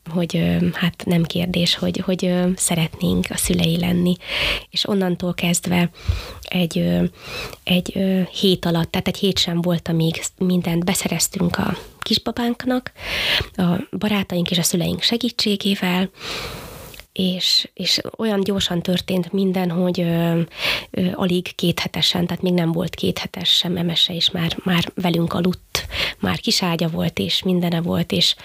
hogy 0.09 0.57
hát 0.73 1.05
nem 1.05 1.23
kérdés, 1.23 1.75
hogy, 1.75 1.97
hogy 1.97 2.33
szeretnénk 2.55 3.25
a 3.29 3.37
szülei 3.37 3.79
lenni. 3.79 4.15
És 4.69 4.87
onnantól 4.87 5.33
kezdve 5.33 5.89
egy, 6.41 6.89
egy 7.63 7.99
hét 8.31 8.65
alatt, 8.65 8.91
tehát 8.91 9.07
egy 9.07 9.17
hét 9.17 9.37
sem 9.37 9.61
volt, 9.61 9.87
amíg 9.87 10.21
mindent 10.37 10.85
beszereztünk 10.85 11.57
a 11.57 11.77
kisbabánknak, 11.99 12.91
a 13.55 13.97
barátaink 13.97 14.51
és 14.51 14.57
a 14.57 14.63
szüleink 14.63 15.01
segítségével, 15.01 16.09
és, 17.13 17.69
és 17.73 18.01
olyan 18.17 18.39
gyorsan 18.39 18.81
történt 18.81 19.31
minden, 19.31 19.71
hogy 19.71 20.01
ö, 20.01 20.41
ö, 20.91 21.07
alig 21.13 21.55
kéthetesen, 21.55 22.25
tehát 22.25 22.43
még 22.43 22.53
nem 22.53 22.71
volt 22.71 22.95
kéthetes 22.95 23.49
sem 23.49 23.77
emese, 23.77 24.15
és 24.15 24.31
már, 24.31 24.57
már 24.63 24.91
velünk 24.95 25.33
aludt, 25.33 25.87
már 26.19 26.39
kiságya 26.39 26.87
volt, 26.87 27.19
és 27.19 27.43
mindene 27.43 27.81
volt, 27.81 28.11
és, 28.11 28.35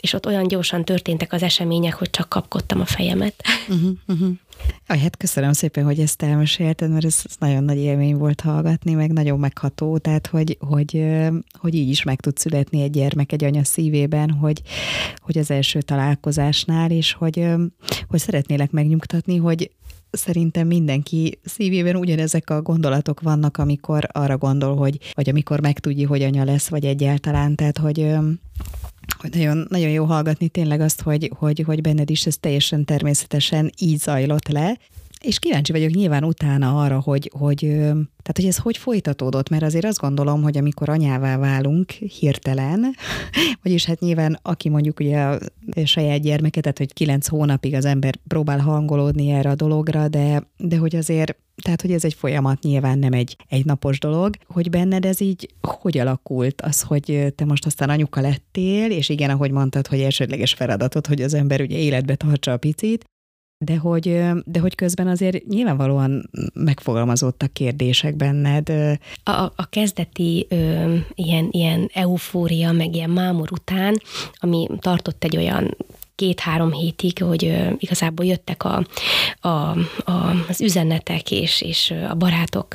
és 0.00 0.12
ott 0.12 0.26
olyan 0.26 0.48
gyorsan 0.48 0.84
történtek 0.84 1.32
az 1.32 1.42
események, 1.42 1.94
hogy 1.94 2.10
csak 2.10 2.28
kapkodtam 2.28 2.80
a 2.80 2.86
fejemet. 2.86 3.44
Uh-huh, 3.68 3.90
uh-huh. 4.06 4.30
Aj, 4.86 4.98
hát 4.98 5.16
köszönöm 5.16 5.52
szépen, 5.52 5.84
hogy 5.84 6.00
ezt 6.00 6.22
elmesélted, 6.22 6.90
mert 6.90 7.04
ez, 7.04 7.22
ez 7.24 7.34
nagyon 7.38 7.64
nagy 7.64 7.76
élmény 7.76 8.16
volt 8.16 8.40
hallgatni, 8.40 8.94
meg 8.94 9.12
nagyon 9.12 9.38
megható, 9.38 9.98
tehát 9.98 10.26
hogy, 10.26 10.58
hogy, 10.60 11.06
hogy 11.58 11.74
így 11.74 11.88
is 11.88 12.02
meg 12.02 12.20
tud 12.20 12.36
születni 12.36 12.82
egy 12.82 12.90
gyermek 12.90 13.32
egy 13.32 13.44
anya 13.44 13.64
szívében, 13.64 14.30
hogy, 14.30 14.62
hogy 15.18 15.38
az 15.38 15.50
első 15.50 15.82
találkozásnál, 15.82 16.90
és 16.90 17.12
hogy, 17.12 17.46
hogy 18.08 18.18
szeretnélek 18.18 18.70
megnyugtatni, 18.70 19.36
hogy 19.36 19.70
szerintem 20.10 20.66
mindenki 20.66 21.38
szívében 21.44 21.96
ugyanezek 21.96 22.50
a 22.50 22.62
gondolatok 22.62 23.20
vannak, 23.20 23.56
amikor 23.56 24.08
arra 24.12 24.38
gondol, 24.38 24.76
hogy, 24.76 24.98
vagy 25.14 25.28
amikor 25.28 25.60
megtudja, 25.60 26.08
hogy 26.08 26.22
anya 26.22 26.44
lesz, 26.44 26.68
vagy 26.68 26.84
egyáltalán, 26.84 27.54
tehát 27.54 27.78
hogy 27.78 28.14
hogy 29.16 29.30
nagyon, 29.34 29.66
nagyon 29.68 29.90
jó 29.90 30.04
hallgatni 30.04 30.48
tényleg 30.48 30.80
azt, 30.80 31.00
hogy, 31.00 31.32
hogy, 31.38 31.62
hogy 31.66 31.80
benned 31.80 32.10
is 32.10 32.26
ez 32.26 32.36
teljesen 32.36 32.84
természetesen 32.84 33.72
így 33.78 33.98
zajlott 33.98 34.48
le, 34.48 34.78
és 35.20 35.38
kíváncsi 35.38 35.72
vagyok 35.72 35.90
nyilván 35.90 36.24
utána 36.24 36.82
arra, 36.82 37.00
hogy, 37.00 37.30
hogy, 37.38 37.58
tehát, 37.58 38.34
hogy 38.34 38.44
ez 38.44 38.56
hogy 38.56 38.76
folytatódott, 38.76 39.48
mert 39.48 39.62
azért 39.62 39.84
azt 39.84 40.00
gondolom, 40.00 40.42
hogy 40.42 40.56
amikor 40.56 40.88
anyává 40.88 41.36
válunk 41.36 41.90
hirtelen, 41.90 42.94
vagyis 43.62 43.84
hát 43.84 44.00
nyilván 44.00 44.38
aki 44.42 44.68
mondjuk 44.68 45.00
ugye 45.00 45.18
a 45.18 45.38
saját 45.84 46.20
gyermeket, 46.20 46.62
tehát 46.62 46.78
hogy 46.78 46.92
kilenc 46.92 47.26
hónapig 47.26 47.74
az 47.74 47.84
ember 47.84 48.14
próbál 48.28 48.58
hangolódni 48.58 49.30
erre 49.30 49.50
a 49.50 49.54
dologra, 49.54 50.08
de, 50.08 50.42
de 50.56 50.76
hogy 50.76 50.96
azért 50.96 51.36
tehát, 51.62 51.80
hogy 51.80 51.92
ez 51.92 52.04
egy 52.04 52.14
folyamat, 52.14 52.62
nyilván 52.62 52.98
nem 52.98 53.12
egy, 53.12 53.36
egy 53.48 53.64
napos 53.64 53.98
dolog, 53.98 54.34
hogy 54.46 54.70
benned 54.70 55.04
ez 55.04 55.20
így 55.20 55.48
hogy 55.60 55.98
alakult 55.98 56.62
az, 56.62 56.82
hogy 56.82 57.32
te 57.34 57.44
most 57.44 57.66
aztán 57.66 57.90
anyuka 57.90 58.20
lettél, 58.20 58.90
és 58.90 59.08
igen, 59.08 59.30
ahogy 59.30 59.50
mondtad, 59.50 59.86
hogy 59.86 60.00
elsődleges 60.00 60.54
feladatod, 60.54 61.06
hogy 61.06 61.22
az 61.22 61.34
ember 61.34 61.60
ugye 61.60 61.76
életbe 61.76 62.14
tartsa 62.14 62.52
a 62.52 62.56
picit, 62.56 63.04
de 63.58 63.76
hogy, 63.76 64.22
de 64.44 64.60
hogy 64.60 64.74
közben 64.74 65.06
azért 65.06 65.46
nyilvánvalóan 65.46 66.30
megfogalmazódtak 66.54 67.52
kérdések 67.52 68.16
benned. 68.16 68.68
A, 69.22 69.52
a 69.56 69.66
kezdeti 69.70 70.46
ö, 70.48 70.94
ilyen, 71.14 71.48
ilyen 71.50 71.90
eufória, 71.92 72.72
meg 72.72 72.94
ilyen 72.94 73.10
mámor 73.10 73.52
után, 73.52 74.00
ami 74.34 74.68
tartott 74.78 75.24
egy 75.24 75.36
olyan 75.36 75.76
két-három 76.18 76.72
hétig, 76.72 77.22
hogy 77.22 77.56
igazából 77.78 78.26
jöttek 78.26 78.64
a, 78.64 78.86
a, 79.40 79.48
a, 79.48 80.44
az 80.48 80.60
üzenetek, 80.60 81.30
és, 81.30 81.60
és 81.60 81.94
a 82.10 82.14
barátok 82.14 82.74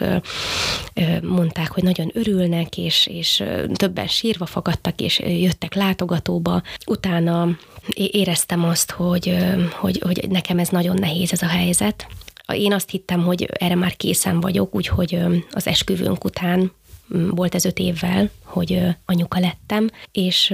mondták, 1.22 1.72
hogy 1.72 1.84
nagyon 1.84 2.12
örülnek, 2.14 2.78
és, 2.78 3.08
és 3.08 3.44
többen 3.74 4.08
sírva 4.08 4.46
fogadtak, 4.46 5.02
és 5.02 5.20
jöttek 5.20 5.74
látogatóba. 5.74 6.62
Utána 6.86 7.48
éreztem 7.96 8.64
azt, 8.64 8.92
hogy, 8.92 9.38
hogy, 9.80 10.00
hogy 10.06 10.26
nekem 10.30 10.60
ez 10.60 10.70
nagyon 10.70 10.96
nehéz 11.00 11.32
ez 11.32 11.42
a 11.42 11.48
helyzet. 11.48 12.08
Én 12.54 12.74
azt 12.74 12.90
hittem, 12.90 13.24
hogy 13.24 13.50
erre 13.54 13.76
már 13.76 13.96
készen 13.96 14.40
vagyok, 14.40 14.76
úgyhogy 14.76 15.20
az 15.52 15.68
esküvőnk 15.68 16.24
után 16.24 16.72
volt 17.08 17.56
ez 17.56 17.66
öt 17.66 17.80
évvel, 17.80 18.30
hogy 18.44 18.82
anyuka 19.06 19.40
lettem, 19.40 19.90
és, 20.12 20.54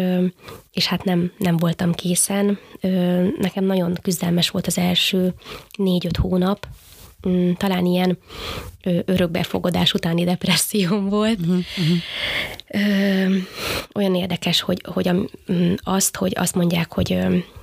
és 0.72 0.86
hát 0.86 1.04
nem, 1.04 1.32
nem 1.38 1.58
voltam 1.58 1.94
készen. 1.94 2.60
Nekem 3.40 3.64
nagyon 3.64 3.98
küzdelmes 4.02 4.50
volt 4.50 4.68
az 4.68 4.78
első 4.78 5.34
négy-öt 5.78 6.18
hónap, 6.18 6.68
mm, 7.28 7.52
talán 7.52 7.86
ilyen 7.86 8.18
örökbefogadás 9.06 9.94
utáni 9.94 10.24
depresszióm 10.24 11.10
volt. 11.10 11.40
Uh-huh, 11.40 11.58
uh-huh. 11.78 11.98
Ö, 12.68 13.36
olyan 13.94 14.16
érdekes, 14.16 14.62
hogy, 14.62 14.82
hogy 14.86 15.12
mm, 15.52 15.74
azt, 15.78 16.16
hogy 16.16 16.34
azt 16.36 16.56
mondják, 16.56 16.94
hogy 16.94 17.18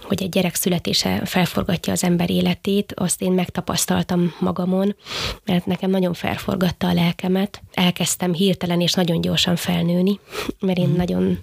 hogy 0.06 0.22
egy 0.22 0.28
gyerek 0.28 0.54
születése 0.54 1.20
felforgatja 1.24 1.92
az 1.92 2.04
ember 2.04 2.30
életét, 2.30 2.92
azt 2.96 3.22
én 3.22 3.32
megtapasztaltam 3.32 4.34
magamon, 4.40 4.96
mert 5.44 5.66
nekem 5.66 5.90
nagyon 5.90 6.14
felforgatta 6.14 6.88
a 6.88 6.92
lelkemet. 6.92 7.62
Elkezdtem 7.72 8.32
hirtelen 8.32 8.80
és 8.80 8.92
nagyon 8.92 9.20
gyorsan 9.20 9.56
felnőni, 9.56 10.20
mert 10.60 10.78
én 10.78 10.88
mm. 10.88 10.96
nagyon 10.96 11.38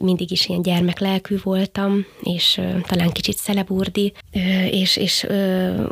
mindig 0.00 0.30
is 0.30 0.48
ilyen 0.48 0.62
gyermeklelkű 0.62 1.38
voltam, 1.42 2.06
és 2.22 2.60
talán 2.86 3.10
kicsit 3.10 3.36
szeleburdi, 3.36 4.12
és, 4.70 4.96
és 4.96 5.26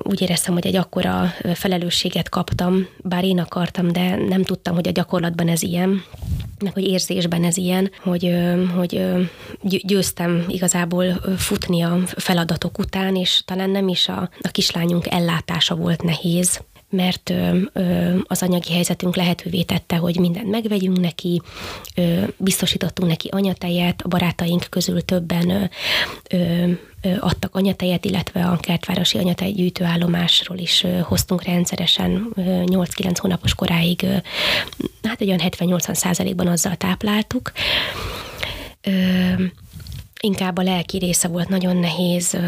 úgy 0.02 0.20
éreztem, 0.20 0.54
hogy 0.54 0.66
egy 0.66 0.76
akkora 0.76 1.32
felelősséget 1.54 2.28
kaptam, 2.28 2.86
bár 3.02 3.24
én 3.24 3.38
akartam, 3.38 3.92
de 3.92 4.16
nem 4.16 4.42
tudtam, 4.42 4.74
hogy 4.74 4.88
a 4.88 4.92
gyakorlatban 4.92 5.48
ez 5.48 5.62
ilyen, 5.62 6.02
meg 6.58 6.72
hogy 6.72 6.86
érzésben 6.86 7.44
ez 7.44 7.56
ilyen, 7.56 7.90
hogy, 8.02 8.34
hogy 8.76 9.00
győztem 9.86 10.44
igazából 10.48 11.20
futni 11.68 11.83
a 11.83 11.98
feladatok 12.16 12.78
után, 12.78 13.16
és 13.16 13.42
talán 13.44 13.70
nem 13.70 13.88
is 13.88 14.09
a, 14.09 14.31
a 14.40 14.48
kislányunk 14.48 15.07
ellátása 15.07 15.74
volt 15.74 16.02
nehéz, 16.02 16.61
mert 16.90 17.31
ö, 17.31 17.59
ö, 17.72 18.16
az 18.22 18.42
anyagi 18.42 18.72
helyzetünk 18.72 19.16
lehetővé 19.16 19.62
tette, 19.62 19.96
hogy 19.96 20.18
mindent 20.18 20.50
megvegyünk 20.50 21.00
neki, 21.00 21.42
ö, 21.94 22.22
biztosítottunk 22.37 23.09
neki 23.09 23.28
anyatejet, 23.28 24.02
a 24.02 24.09
barátaink 24.09 24.66
közül 24.70 25.02
többen 25.02 25.50
ö, 25.50 25.64
ö, 26.31 26.70
adtak 27.20 27.54
anyatejet, 27.54 28.04
illetve 28.04 28.44
a 28.44 28.57
kertvárosi 28.57 29.18
anyatej 29.18 29.50
gyűjtőállomásról 29.50 30.59
is 30.59 30.85
hoztunk 31.02 31.42
rendszeresen 31.42 32.28
8-9 32.37 33.14
hónapos 33.20 33.54
koráig, 33.54 34.07
hát 35.02 35.20
egy 35.20 35.28
olyan 35.28 35.40
70-80 35.42 35.94
százalékban 35.94 36.46
azzal 36.46 36.76
tápláltuk. 36.76 37.52
Inkább 40.20 40.59
a 40.59 40.62
lelki 40.62 40.98
része 40.98 41.28
volt 41.28 41.48
nagyon 41.48 41.76
nehéz, 41.76 42.38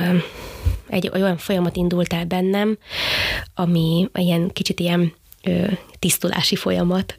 egy 0.88 1.10
olyan 1.14 1.36
folyamat 1.36 1.76
indult 1.76 2.12
el 2.12 2.24
bennem, 2.24 2.78
ami 3.54 4.08
ilyen 4.14 4.50
kicsit 4.52 4.80
ilyen 4.80 5.12
tisztulási 5.98 6.56
folyamat, 6.56 7.14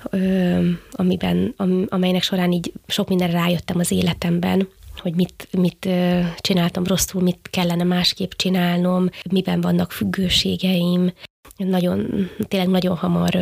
amiben, 0.90 1.54
amelynek 1.88 2.22
során 2.22 2.52
így 2.52 2.72
sok 2.86 3.08
mindenre 3.08 3.38
rájöttem 3.38 3.78
az 3.78 3.90
életemben, 3.90 4.68
hogy 4.98 5.14
mit, 5.14 5.48
mit 5.50 5.88
csináltam 6.36 6.84
rosszul, 6.84 7.22
mit 7.22 7.48
kellene 7.50 7.84
másképp 7.84 8.30
csinálnom, 8.30 9.08
miben 9.30 9.60
vannak 9.60 9.92
függőségeim. 9.92 11.12
Nagyon, 11.56 12.30
tényleg 12.48 12.68
nagyon 12.68 12.96
hamar 12.96 13.38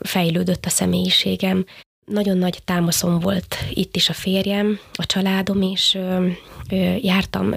fejlődött 0.00 0.66
a 0.66 0.70
személyiségem. 0.70 1.64
Nagyon 2.04 2.36
nagy 2.36 2.62
támaszom 2.64 3.18
volt 3.18 3.56
itt 3.70 3.96
is 3.96 4.08
a 4.08 4.12
férjem, 4.12 4.78
a 4.92 5.06
családom 5.06 5.62
is. 5.62 5.96
Jártam 7.00 7.54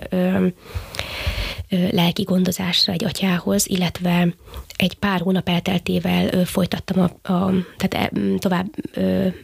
lelki 1.92 2.24
gondozásra 2.24 2.94
egy 2.94 3.04
atyához, 3.04 3.68
illetve 3.68 4.28
egy 4.76 4.94
pár 4.94 5.22
hónap 5.22 5.50
elteltével 5.50 6.46
folytattam, 6.46 7.00
a, 7.00 7.32
a, 7.34 7.52
tehát 7.78 8.14
e, 8.14 8.20
tovább 8.38 8.68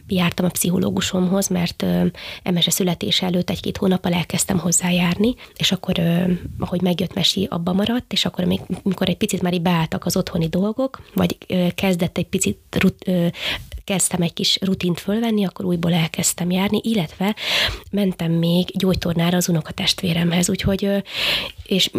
jártam 0.08 0.44
a 0.44 0.48
pszichológusomhoz, 0.48 1.48
mert 1.48 1.84
emese 2.42 2.70
születése 2.70 3.26
előtt 3.26 3.50
egy-két 3.50 3.76
hónappal 3.76 4.12
elkezdtem 4.12 4.58
hozzájárni, 4.58 5.34
és 5.56 5.72
akkor, 5.72 5.94
ahogy 6.58 6.80
megjött 6.80 7.14
Mesi, 7.14 7.46
abba 7.50 7.72
maradt, 7.72 8.12
és 8.12 8.24
akkor, 8.24 8.58
amikor 8.82 9.08
egy 9.08 9.16
picit 9.16 9.42
már 9.42 9.52
így 9.52 9.62
beálltak 9.62 10.06
az 10.06 10.16
otthoni 10.16 10.48
dolgok, 10.48 11.02
vagy 11.14 11.36
kezdett 11.74 12.18
egy 12.18 12.28
picit 12.28 12.58
kezdtem 13.84 14.22
egy 14.22 14.32
kis 14.32 14.58
rutint 14.60 15.00
fölvenni, 15.00 15.44
akkor 15.44 15.64
újból 15.64 15.92
elkezdtem 15.92 16.50
járni, 16.50 16.80
illetve 16.82 17.36
mentem 17.90 18.32
még 18.32 18.66
gyógytornára 18.78 19.36
az 19.36 19.48
unokatestvéremhez, 19.48 20.48
úgyhogy 20.48 21.02
és 21.66 21.90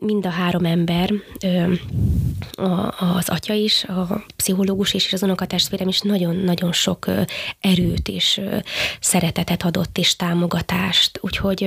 mind 0.00 0.26
a 0.26 0.28
három 0.28 0.64
ember, 0.64 1.12
az 2.98 3.28
atya 3.28 3.54
is, 3.54 3.84
a 3.84 4.24
pszichológus 4.36 4.94
is, 4.94 5.06
és 5.06 5.12
az 5.12 5.22
unokatestvérem 5.22 5.88
is 5.88 6.00
nagyon-nagyon 6.00 6.72
sok 6.72 7.06
erőt 7.60 8.08
és 8.08 8.40
szeretetet 9.00 9.62
adott, 9.62 9.98
és 9.98 10.16
támogatást, 10.16 11.18
úgyhogy 11.22 11.62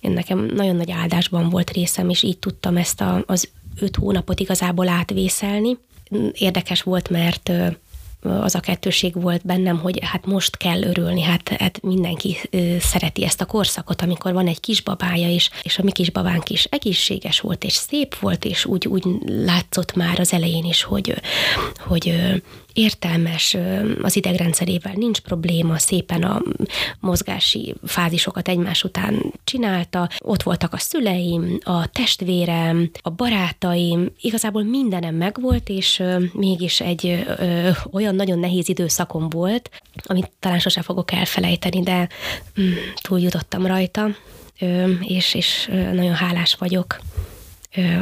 én 0.00 0.10
nekem 0.10 0.50
nagyon 0.54 0.76
nagy 0.76 0.90
áldásban 0.90 1.48
volt 1.48 1.70
részem, 1.70 2.08
és 2.08 2.22
így 2.22 2.38
tudtam 2.38 2.76
ezt 2.76 3.00
a, 3.00 3.22
az 3.26 3.48
öt 3.80 3.96
hónapot 3.96 4.40
igazából 4.40 4.88
átvészelni. 4.88 5.78
Érdekes 6.32 6.82
volt, 6.82 7.10
mert 7.10 7.52
az 8.22 8.54
a 8.54 8.60
kettőség 8.60 9.22
volt 9.22 9.46
bennem, 9.46 9.78
hogy 9.78 9.98
hát 10.02 10.26
most 10.26 10.56
kell 10.56 10.82
örülni, 10.82 11.22
hát, 11.22 11.48
hát 11.48 11.82
mindenki 11.82 12.36
szereti 12.80 13.24
ezt 13.24 13.40
a 13.40 13.44
korszakot, 13.44 14.02
amikor 14.02 14.32
van 14.32 14.46
egy 14.46 14.60
kisbabája 14.60 15.28
is, 15.28 15.50
és 15.62 15.78
a 15.78 15.82
mi 15.82 15.92
kisbabánk 15.92 16.50
is 16.50 16.64
egészséges 16.64 17.40
volt, 17.40 17.64
és 17.64 17.72
szép 17.72 18.18
volt, 18.18 18.44
és 18.44 18.64
úgy, 18.64 18.88
úgy 18.88 19.04
látszott 19.26 19.94
már 19.94 20.20
az 20.20 20.32
elején 20.32 20.64
is, 20.64 20.82
hogy, 20.82 21.14
hogy 21.78 22.14
értelmes, 22.72 23.56
az 24.02 24.16
idegrendszerével 24.16 24.92
nincs 24.96 25.20
probléma, 25.20 25.78
szépen 25.78 26.22
a 26.22 26.42
mozgási 27.00 27.74
fázisokat 27.84 28.48
egymás 28.48 28.84
után 28.84 29.32
csinálta, 29.44 30.08
ott 30.18 30.42
voltak 30.42 30.72
a 30.72 30.78
szüleim, 30.78 31.58
a 31.64 31.86
testvérem, 31.86 32.90
a 33.02 33.10
barátaim, 33.10 34.10
igazából 34.20 34.62
mindenem 34.62 35.14
megvolt, 35.14 35.68
és 35.68 36.02
mégis 36.32 36.80
egy 36.80 37.24
ö, 37.38 37.70
olyan 37.90 38.14
nagyon 38.14 38.38
nehéz 38.38 38.68
időszakom 38.68 39.28
volt, 39.28 39.70
amit 40.04 40.30
talán 40.40 40.58
sose 40.58 40.82
fogok 40.82 41.12
elfelejteni, 41.12 41.82
de 41.82 42.08
mm, 42.60 42.72
túljutottam 43.00 43.66
rajta, 43.66 44.08
ö, 44.60 44.90
és, 45.00 45.34
és 45.34 45.70
nagyon 45.92 46.14
hálás 46.14 46.54
vagyok 46.54 46.98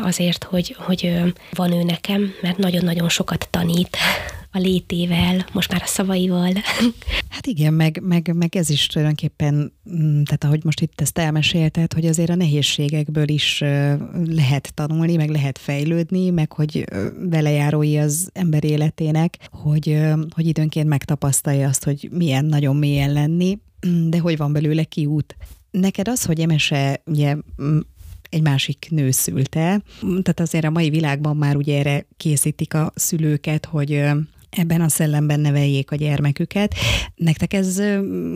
azért, 0.03 0.45
hogy, 0.45 0.77
hogy 0.79 1.21
van 1.51 1.73
ő 1.73 1.83
nekem, 1.83 2.35
mert 2.43 2.59
nagyon-nagyon 2.59 3.09
sokat 3.09 3.49
tanít 3.51 3.97
a 4.53 4.59
létével, 4.59 5.47
most 5.53 5.73
már 5.73 5.83
a 5.83 5.87
szavaival. 5.87 6.53
Hát 7.29 7.47
igen, 7.47 7.75
meg, 7.75 8.01
meg, 8.03 8.35
meg 8.35 8.57
ez 8.57 8.71
is 8.71 8.87
tulajdonképpen, 8.87 9.73
mm, 9.91 10.23
tehát 10.23 10.45
ahogy 10.45 10.65
most 10.65 10.81
itt 10.81 11.01
ezt 11.01 11.19
elmesélted, 11.19 11.93
hogy 11.93 12.07
azért 12.07 12.31
a 12.31 12.35
nehézségekből 12.35 13.29
is 13.29 13.61
lehet 14.27 14.73
tanulni, 14.75 15.17
meg 15.17 15.31
lehet 15.31 15.59
fejlődni, 15.59 16.31
meg 16.31 16.53
hogy 16.53 16.85
velejárói 17.31 17.99
az 17.99 18.31
ember 18.33 18.65
életének, 18.65 19.49
hogy, 19.51 19.99
hogy 20.31 20.47
időnként 20.47 20.89
megtapasztalja 20.89 21.69
azt, 21.69 21.85
hogy 21.85 22.09
milyen 22.13 22.45
nagyon 22.45 22.77
mélyen 22.77 23.13
lenni, 23.13 23.59
de 24.09 24.19
hogy 24.19 24.37
van 24.37 24.53
belőle 24.53 24.85
kiút. 24.85 25.37
Neked 25.71 26.09
az, 26.09 26.25
hogy 26.25 26.41
Emese 26.41 27.03
ugye 27.07 27.37
egy 28.31 28.43
másik 28.43 28.87
nő 28.91 29.11
szülte. 29.11 29.83
Tehát 30.01 30.41
azért 30.41 30.65
a 30.65 30.71
mai 30.71 30.91
világban 30.91 31.37
már 31.37 31.57
ugye 31.57 31.79
erre 31.79 32.07
készítik 32.17 32.75
a 32.75 32.93
szülőket, 32.95 33.65
hogy 33.65 34.03
ebben 34.51 34.81
a 34.81 34.89
szellemben 34.89 35.41
neveljék 35.41 35.91
a 35.91 35.97
gyermeküket. 35.97 36.75
Nektek 37.15 37.53
ez 37.53 37.83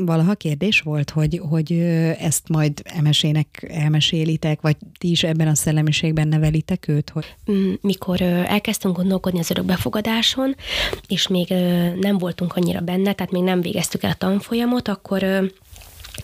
valaha 0.05 0.35
kérdés 0.35 0.81
volt, 0.81 1.11
hogy, 1.11 1.41
hogy 1.49 1.73
ezt 2.19 2.49
majd 2.49 2.83
emesének 2.85 3.67
elmesélitek, 3.71 4.61
vagy 4.61 4.77
ti 4.99 5.11
is 5.11 5.23
ebben 5.23 5.49
a 5.49 5.55
szellemiségben 5.55 6.29
nevelitek 6.29 6.89
őt? 6.89 7.11
Hogy... 7.11 7.35
Mm, 7.53 7.73
mikor 7.81 8.21
elkezdtünk 8.23 8.97
gondolkodni 8.97 9.39
az 9.39 9.51
örökbefogadáson, 9.51 10.57
és 11.07 11.29
még 11.29 11.49
nem 12.01 12.19
voltunk 12.19 12.57
annyira 12.57 12.81
benne, 12.81 13.13
tehát 13.13 13.33
még 13.33 13.43
nem 13.43 13.61
végeztük 13.61 14.03
el 14.03 14.11
a 14.11 14.15
tanfolyamot, 14.15 14.89
akkor 14.89 15.51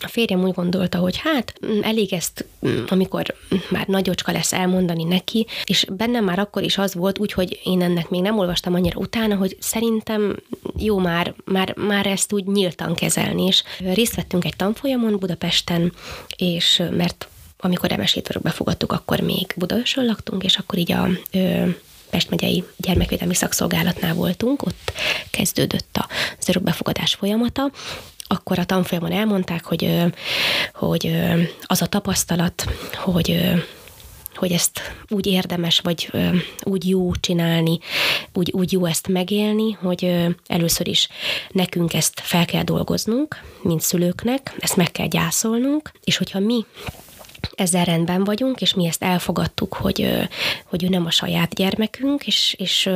a 0.03 0.09
férjem 0.09 0.43
úgy 0.43 0.55
gondolta, 0.55 0.99
hogy 0.99 1.17
hát 1.17 1.53
mm, 1.67 1.81
elég 1.83 2.13
ezt, 2.13 2.45
mm, 2.67 2.85
amikor 2.89 3.35
már 3.71 3.87
nagyocska 3.87 4.33
lesz 4.33 4.53
elmondani 4.53 5.05
neki, 5.05 5.47
és 5.65 5.87
bennem 5.93 6.25
már 6.25 6.39
akkor 6.39 6.63
is 6.63 6.79
az 6.79 6.95
volt, 6.95 7.19
úgyhogy 7.19 7.61
én 7.65 7.83
ennek 7.83 8.09
még 8.09 8.21
nem 8.21 8.39
olvastam 8.39 8.75
annyira 8.75 9.01
utána, 9.01 9.35
hogy 9.35 9.57
szerintem 9.61 10.37
jó 10.79 10.99
már, 10.99 11.35
már, 11.45 11.75
már 11.77 12.07
ezt 12.07 12.33
úgy 12.33 12.47
nyíltan 12.47 12.95
kezelni, 12.95 13.47
és 13.47 13.63
részt 13.79 14.15
vettünk 14.15 14.45
egy 14.45 14.57
tanfolyamon 14.57 15.19
Budapesten, 15.19 15.93
és 16.37 16.83
mert 16.91 17.29
amikor 17.63 17.93
emesét 17.93 18.41
befogadtuk, 18.43 18.93
akkor 18.93 19.21
még 19.21 19.53
Budaörsön 19.57 20.05
laktunk, 20.05 20.45
és 20.45 20.57
akkor 20.57 20.79
így 20.79 20.93
a 20.93 21.09
ö, 21.33 21.65
Pest 22.11 22.31
megyei 22.31 22.65
gyermekvédelmi 22.77 23.35
szakszolgálatnál 23.35 24.15
voltunk, 24.15 24.63
ott 24.63 24.93
kezdődött 25.31 26.01
az 26.39 26.49
örökbefogadás 26.49 27.15
folyamata, 27.15 27.71
akkor 28.33 28.59
a 28.59 28.65
tanfolyamon 28.65 29.13
elmondták, 29.13 29.65
hogy, 29.65 30.05
hogy 30.75 31.17
az 31.63 31.83
a 31.83 31.87
tapasztalat, 31.87 32.65
hogy 32.95 33.55
hogy 34.35 34.53
ezt 34.53 34.81
úgy 35.09 35.27
érdemes, 35.27 35.81
vagy 35.81 36.11
úgy 36.63 36.89
jó 36.89 37.15
csinálni, 37.15 37.79
úgy, 38.33 38.51
úgy 38.53 38.73
jó 38.73 38.85
ezt 38.85 39.09
megélni, 39.09 39.73
hogy 39.73 40.27
először 40.47 40.89
is 40.89 41.09
nekünk 41.49 41.95
ezt 41.95 42.21
fel 42.23 42.45
kell 42.45 42.63
dolgoznunk, 42.63 43.43
mint 43.63 43.81
szülőknek, 43.81 44.55
ezt 44.59 44.77
meg 44.77 44.93
kell 44.93 45.07
gyászolnunk, 45.07 45.91
és 46.05 46.17
hogyha 46.17 46.39
mi 46.39 46.65
ezzel 47.55 47.85
rendben 47.85 48.25
vagyunk, 48.25 48.61
és 48.61 48.75
mi 48.75 48.87
ezt 48.87 49.03
elfogadtuk, 49.03 49.75
hogy, 49.75 50.29
hogy 50.65 50.85
ő 50.85 50.89
nem 50.89 51.07
a 51.07 51.11
saját 51.11 51.55
gyermekünk, 51.55 52.27
és, 52.27 52.55
és 52.59 52.91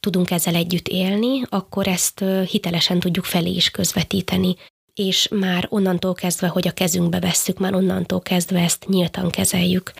tudunk 0.00 0.30
ezzel 0.30 0.54
együtt 0.54 0.88
élni, 0.88 1.42
akkor 1.48 1.86
ezt 1.86 2.24
hitelesen 2.48 3.00
tudjuk 3.00 3.24
felé 3.24 3.50
is 3.50 3.70
közvetíteni 3.70 4.56
és 4.98 5.28
már 5.28 5.66
onnantól 5.68 6.14
kezdve, 6.14 6.48
hogy 6.48 6.68
a 6.68 6.72
kezünkbe 6.72 7.20
vesszük, 7.20 7.58
már 7.58 7.74
onnantól 7.74 8.20
kezdve 8.20 8.60
ezt 8.60 8.86
nyíltan 8.88 9.30
kezeljük. 9.30 9.92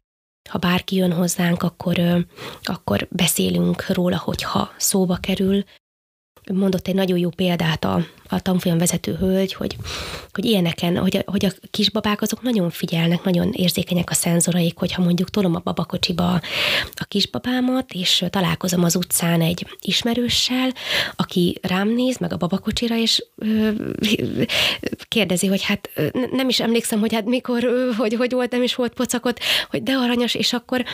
Ha 0.49 0.59
bárki 0.59 0.97
jön 0.97 1.13
hozzánk, 1.13 1.63
akkor, 1.63 2.27
akkor 2.63 3.07
beszélünk 3.11 3.87
róla, 3.89 4.19
hogyha 4.19 4.71
szóba 4.77 5.17
kerül, 5.17 5.65
mondott 6.53 6.89
egy 6.89 6.95
nagyon 6.95 7.19
jó 7.19 7.31
példát 7.31 7.85
a, 7.85 8.07
a 8.29 8.41
tanfolyam 8.41 8.79
vezető 8.79 9.15
hölgy, 9.15 9.53
hogy, 9.53 9.77
hogy 10.33 10.45
ilyeneken, 10.45 10.97
hogy 10.97 11.17
a, 11.17 11.31
hogy 11.31 11.45
a 11.45 11.51
kisbabák 11.71 12.23
azok 12.23 12.43
nagyon 12.43 12.71
figyelnek, 12.71 13.25
nagyon 13.25 13.53
érzékenyek 13.53 14.11
a 14.11 14.15
szenzoraik, 14.15 14.79
hogyha 14.79 15.03
mondjuk 15.03 15.31
tolom 15.31 15.55
a 15.55 15.61
babakocsiba 15.65 16.41
a 16.95 17.05
kisbabámat, 17.05 17.93
és 17.93 18.25
találkozom 18.31 18.85
az 18.85 18.97
utcán 18.97 19.41
egy 19.41 19.67
ismerőssel, 19.81 20.73
aki 21.17 21.59
rám 21.63 21.89
néz, 21.89 22.19
meg 22.19 22.33
a 22.33 22.37
babakocsira, 22.37 22.97
és 22.97 23.25
ö, 23.37 23.71
kérdezi, 25.09 25.47
hogy 25.47 25.63
hát 25.63 25.91
nem 26.33 26.49
is 26.49 26.61
emlékszem, 26.61 27.01
hogy 27.01 27.13
hát 27.13 27.25
mikor, 27.25 27.69
hogy, 27.97 28.15
hogy 28.15 28.33
volt, 28.33 28.51
nem 28.51 28.63
is 28.63 28.75
volt 28.75 28.93
pocakot, 28.93 29.41
hogy 29.71 29.83
de 29.83 29.93
aranyos, 29.93 30.35
és 30.35 30.53
akkor 30.53 30.85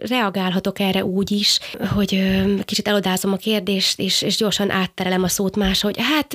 reagálhatok 0.00 0.78
erre 0.80 1.04
úgy 1.04 1.30
is, 1.30 1.58
hogy 1.94 2.22
kicsit 2.64 2.88
elodázom 2.88 3.32
a 3.32 3.36
kérdést, 3.36 3.98
és, 4.00 4.22
és 4.22 4.36
gyorsan 4.36 4.70
átterelem 4.70 5.22
a 5.22 5.28
szót 5.28 5.56
más, 5.56 5.80
hogy 5.80 5.96
hát 5.98 6.34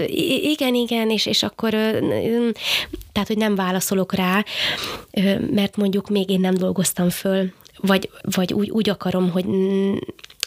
igen, 0.52 0.73
igen, 0.73 1.10
és, 1.10 1.26
és 1.26 1.43
akkor 1.43 1.71
tehát, 3.12 3.28
hogy 3.28 3.38
nem 3.38 3.56
válaszolok 3.56 4.13
rá, 4.13 4.45
mert 5.52 5.78
mondjuk 5.78 6.10
még 6.10 6.30
én 6.30 6.39
nem 6.39 6.54
dolgoztam 6.54 7.10
föl, 7.10 7.52
vagy, 7.78 8.10
vagy 8.21 8.54
úgy, 8.54 8.69
úgy 8.69 8.89
akarom, 8.89 9.32
hogy 9.32 9.45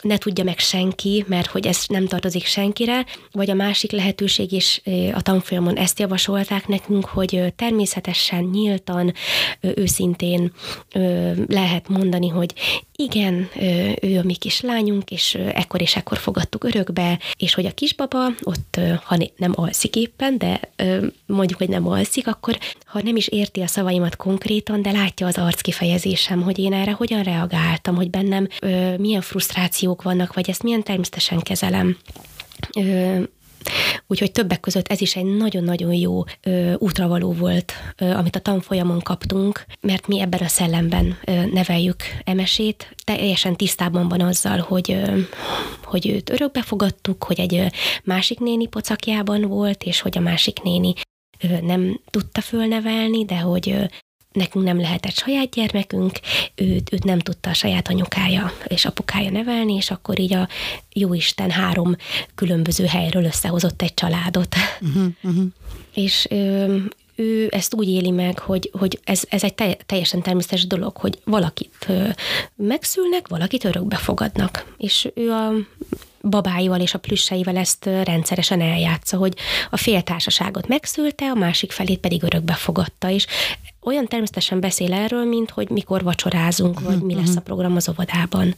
ne 0.02 0.18
tudja 0.18 0.44
meg 0.44 0.58
senki, 0.58 1.24
mert 1.28 1.46
hogy 1.46 1.66
ez 1.66 1.84
nem 1.88 2.06
tartozik 2.06 2.44
senkire, 2.44 3.06
vagy 3.32 3.50
a 3.50 3.54
másik 3.54 3.90
lehetőség 3.90 4.52
is 4.52 4.82
a 5.14 5.22
tanfolyamon 5.22 5.76
ezt 5.76 5.98
javasolták 5.98 6.68
nekünk, 6.68 7.04
hogy 7.04 7.52
természetesen, 7.56 8.44
nyíltan, 8.44 9.12
őszintén 9.60 10.52
lehet 11.46 11.88
mondani, 11.88 12.28
hogy 12.28 12.52
igen, 12.96 13.48
ő 14.00 14.18
a 14.18 14.22
mi 14.22 14.34
kislányunk, 14.34 15.10
és 15.10 15.34
ekkor 15.34 15.80
és 15.80 15.96
ekkor 15.96 16.18
fogadtuk 16.18 16.64
örökbe, 16.64 17.18
és 17.36 17.54
hogy 17.54 17.66
a 17.66 17.72
kisbaba 17.74 18.26
ott, 18.42 18.80
ha 19.04 19.16
nem 19.36 19.52
alszik 19.54 19.96
éppen, 19.96 20.38
de 20.38 20.60
mondjuk, 21.26 21.58
hogy 21.58 21.68
nem 21.68 21.88
alszik, 21.88 22.26
akkor 22.26 22.58
ha 22.84 23.02
nem 23.02 23.16
is 23.16 23.28
érti 23.28 23.60
a 23.60 23.66
szavaimat 23.66 24.16
konkrétan, 24.16 24.82
de 24.82 24.90
látja 24.90 25.26
az 25.26 25.38
arc 25.38 25.60
kifejezésem, 25.60 26.42
hogy 26.42 26.58
én 26.58 26.72
erre 26.72 26.92
hogyan 26.92 27.22
reagáltam, 27.22 27.94
hogy 27.94 28.10
bennem 28.10 28.48
milyen 28.96 29.20
frusztrációk 29.20 30.02
vannak, 30.02 30.34
vagy 30.34 30.50
ezt 30.50 30.62
milyen 30.62 30.82
természetesen 30.82 31.40
kezelem. 31.40 31.96
Úgyhogy 34.06 34.32
többek 34.32 34.60
között 34.60 34.88
ez 34.88 35.00
is 35.00 35.16
egy 35.16 35.24
nagyon-nagyon 35.24 35.92
jó 35.92 36.22
ö, 36.42 36.72
útravaló 36.78 37.32
volt, 37.32 37.72
ö, 37.96 38.10
amit 38.10 38.36
a 38.36 38.40
tanfolyamon 38.40 39.00
kaptunk, 39.00 39.64
mert 39.80 40.06
mi 40.06 40.20
ebben 40.20 40.40
a 40.40 40.48
szellemben 40.48 41.18
ö, 41.24 41.46
neveljük 41.46 42.02
Emesét. 42.24 42.94
Teljesen 43.04 43.56
tisztában 43.56 44.08
van 44.08 44.20
azzal, 44.20 44.58
hogy, 44.58 44.92
ö, 44.92 45.18
hogy 45.84 46.08
őt 46.08 46.30
örökbe 46.30 46.62
fogadtuk, 46.62 47.24
hogy 47.24 47.40
egy 47.40 47.54
ö, 47.54 47.66
másik 48.04 48.38
néni 48.38 48.66
pocakjában 48.66 49.40
volt, 49.42 49.82
és 49.82 50.00
hogy 50.00 50.18
a 50.18 50.20
másik 50.20 50.62
néni 50.62 50.94
nem 51.62 52.00
tudta 52.10 52.40
fölnevelni, 52.40 53.24
de 53.24 53.38
hogy 53.38 53.88
nekünk 54.36 54.64
nem 54.64 54.80
lehetett 54.80 55.14
saját 55.14 55.50
gyermekünk, 55.50 56.18
őt, 56.54 56.92
őt 56.92 57.04
nem 57.04 57.18
tudta 57.18 57.50
a 57.50 57.54
saját 57.54 57.88
anyukája 57.88 58.52
és 58.66 58.84
apukája 58.84 59.30
nevelni, 59.30 59.74
és 59.74 59.90
akkor 59.90 60.18
így 60.18 60.34
a 60.34 60.48
jóisten 60.92 61.50
három 61.50 61.96
különböző 62.34 62.84
helyről 62.84 63.24
összehozott 63.24 63.82
egy 63.82 63.94
családot. 63.94 64.54
Uh-huh, 64.80 65.06
uh-huh. 65.22 65.44
És 65.94 66.26
ö, 66.30 66.76
ő 67.16 67.48
ezt 67.50 67.74
úgy 67.74 67.88
éli 67.88 68.10
meg, 68.10 68.38
hogy, 68.38 68.70
hogy 68.78 69.00
ez, 69.04 69.22
ez 69.28 69.42
egy 69.42 69.54
teljesen 69.86 70.22
természetes 70.22 70.66
dolog, 70.66 70.96
hogy 70.96 71.18
valakit 71.24 71.86
megszülnek, 72.56 73.28
valakit 73.28 73.64
örökbe 73.64 73.96
fogadnak. 73.96 74.74
És 74.76 75.08
ő 75.14 75.30
a 75.30 75.52
babáival 76.28 76.80
és 76.80 76.94
a 76.94 76.98
plüsseivel 76.98 77.56
ezt 77.56 77.84
rendszeresen 77.84 78.60
eljátsza, 78.60 79.16
hogy 79.16 79.34
a 79.70 79.76
féltársaságot 79.76 80.68
megszülte, 80.68 81.30
a 81.30 81.34
másik 81.34 81.72
felét 81.72 81.98
pedig 81.98 82.22
örökbe 82.22 82.54
fogadta, 82.54 83.10
és 83.10 83.26
olyan 83.86 84.06
természetesen 84.06 84.60
beszél 84.60 84.92
erről, 84.92 85.24
mint 85.24 85.50
hogy 85.50 85.70
mikor 85.70 86.02
vacsorázunk, 86.02 86.80
vagy 86.80 87.02
mi 87.02 87.14
lesz 87.14 87.36
a 87.36 87.40
program 87.40 87.76
az 87.76 87.88
óvodában. 87.88 88.54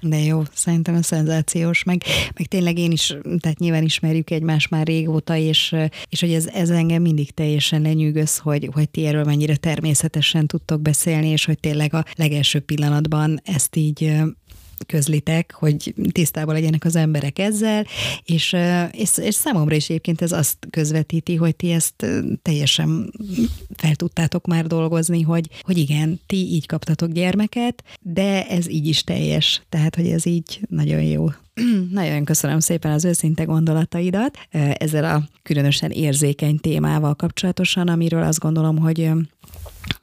De 0.00 0.18
jó, 0.18 0.42
szerintem 0.52 0.94
a 0.94 1.02
szenzációs, 1.02 1.82
meg, 1.82 2.02
meg 2.36 2.46
tényleg 2.46 2.78
én 2.78 2.90
is, 2.90 3.16
tehát 3.40 3.58
nyilván 3.58 3.82
ismerjük 3.82 4.30
egymást 4.30 4.70
már 4.70 4.86
régóta, 4.86 5.36
és, 5.36 5.74
és 6.08 6.20
hogy 6.20 6.32
ez, 6.32 6.46
ez 6.46 6.70
engem 6.70 7.02
mindig 7.02 7.30
teljesen 7.30 7.82
lenyűgöz, 7.82 8.38
hogy, 8.38 8.68
hogy 8.72 8.88
ti 8.90 9.06
erről 9.06 9.24
mennyire 9.24 9.56
természetesen 9.56 10.46
tudtok 10.46 10.80
beszélni, 10.80 11.28
és 11.28 11.44
hogy 11.44 11.58
tényleg 11.58 11.94
a 11.94 12.04
legelső 12.14 12.60
pillanatban 12.60 13.40
ezt 13.44 13.76
így 13.76 14.12
közlitek, 14.86 15.54
hogy 15.58 15.94
tisztában 16.12 16.54
legyenek 16.54 16.84
az 16.84 16.96
emberek 16.96 17.38
ezzel, 17.38 17.86
és, 18.24 18.56
és, 18.90 19.18
és 19.18 19.34
számomra 19.34 19.74
is 19.74 19.88
egyébként 19.88 20.22
ez 20.22 20.32
azt 20.32 20.56
közvetíti, 20.70 21.36
hogy 21.36 21.56
ti 21.56 21.70
ezt 21.70 22.06
teljesen 22.42 23.12
fel 23.74 23.94
tudtátok 23.94 24.46
már 24.46 24.66
dolgozni, 24.66 25.22
hogy, 25.22 25.48
hogy 25.62 25.78
igen, 25.78 26.20
ti 26.26 26.36
így 26.36 26.66
kaptatok 26.66 27.10
gyermeket, 27.10 27.82
de 28.00 28.46
ez 28.46 28.68
így 28.68 28.86
is 28.86 29.04
teljes, 29.04 29.62
tehát 29.68 29.94
hogy 29.94 30.06
ez 30.06 30.26
így 30.26 30.60
nagyon 30.68 31.02
jó. 31.02 31.26
Nagyon 31.90 32.24
köszönöm 32.24 32.60
szépen 32.60 32.92
az 32.92 33.04
őszinte 33.04 33.44
gondolataidat 33.44 34.38
ezzel 34.78 35.04
a 35.04 35.28
különösen 35.42 35.90
érzékeny 35.90 36.58
témával 36.58 37.14
kapcsolatosan, 37.14 37.88
amiről 37.88 38.22
azt 38.22 38.38
gondolom, 38.38 38.78
hogy 38.78 39.10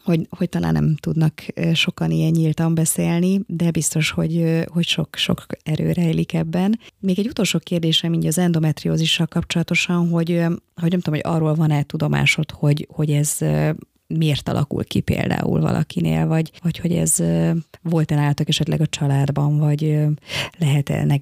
hogy, 0.03 0.27
hogy 0.29 0.49
talán 0.49 0.73
nem 0.73 0.95
tudnak 0.95 1.45
sokan 1.73 2.11
ilyen 2.11 2.31
nyíltan 2.31 2.75
beszélni, 2.75 3.41
de 3.47 3.71
biztos, 3.71 4.11
hogy, 4.11 4.63
hogy 4.65 4.85
sok, 4.85 5.15
sok 5.15 5.45
erő 5.63 5.91
rejlik 5.91 6.33
ebben. 6.33 6.79
Még 6.99 7.19
egy 7.19 7.27
utolsó 7.27 7.59
kérdésem 7.59 8.13
így 8.13 8.25
az 8.25 8.37
endometriózissal 8.37 9.25
kapcsolatosan, 9.25 10.09
hogy, 10.09 10.27
hogy 10.75 10.91
nem 10.91 10.99
tudom, 10.99 11.19
hogy 11.21 11.33
arról 11.33 11.55
van-e 11.55 11.83
tudomásod, 11.83 12.51
hogy, 12.51 12.87
hogy 12.91 13.11
ez 13.11 13.37
miért 14.07 14.49
alakul 14.49 14.83
ki 14.83 14.99
például 14.99 15.61
valakinél, 15.61 16.27
vagy, 16.27 16.51
vagy 16.61 16.77
hogy 16.77 16.91
ez 16.91 17.23
volt-e 17.81 18.15
nálatok 18.15 18.47
esetleg 18.47 18.81
a 18.81 18.87
családban, 18.87 19.57
vagy 19.57 19.97
lehet 20.57 20.89
-e 20.89 20.93
ennek 20.93 21.21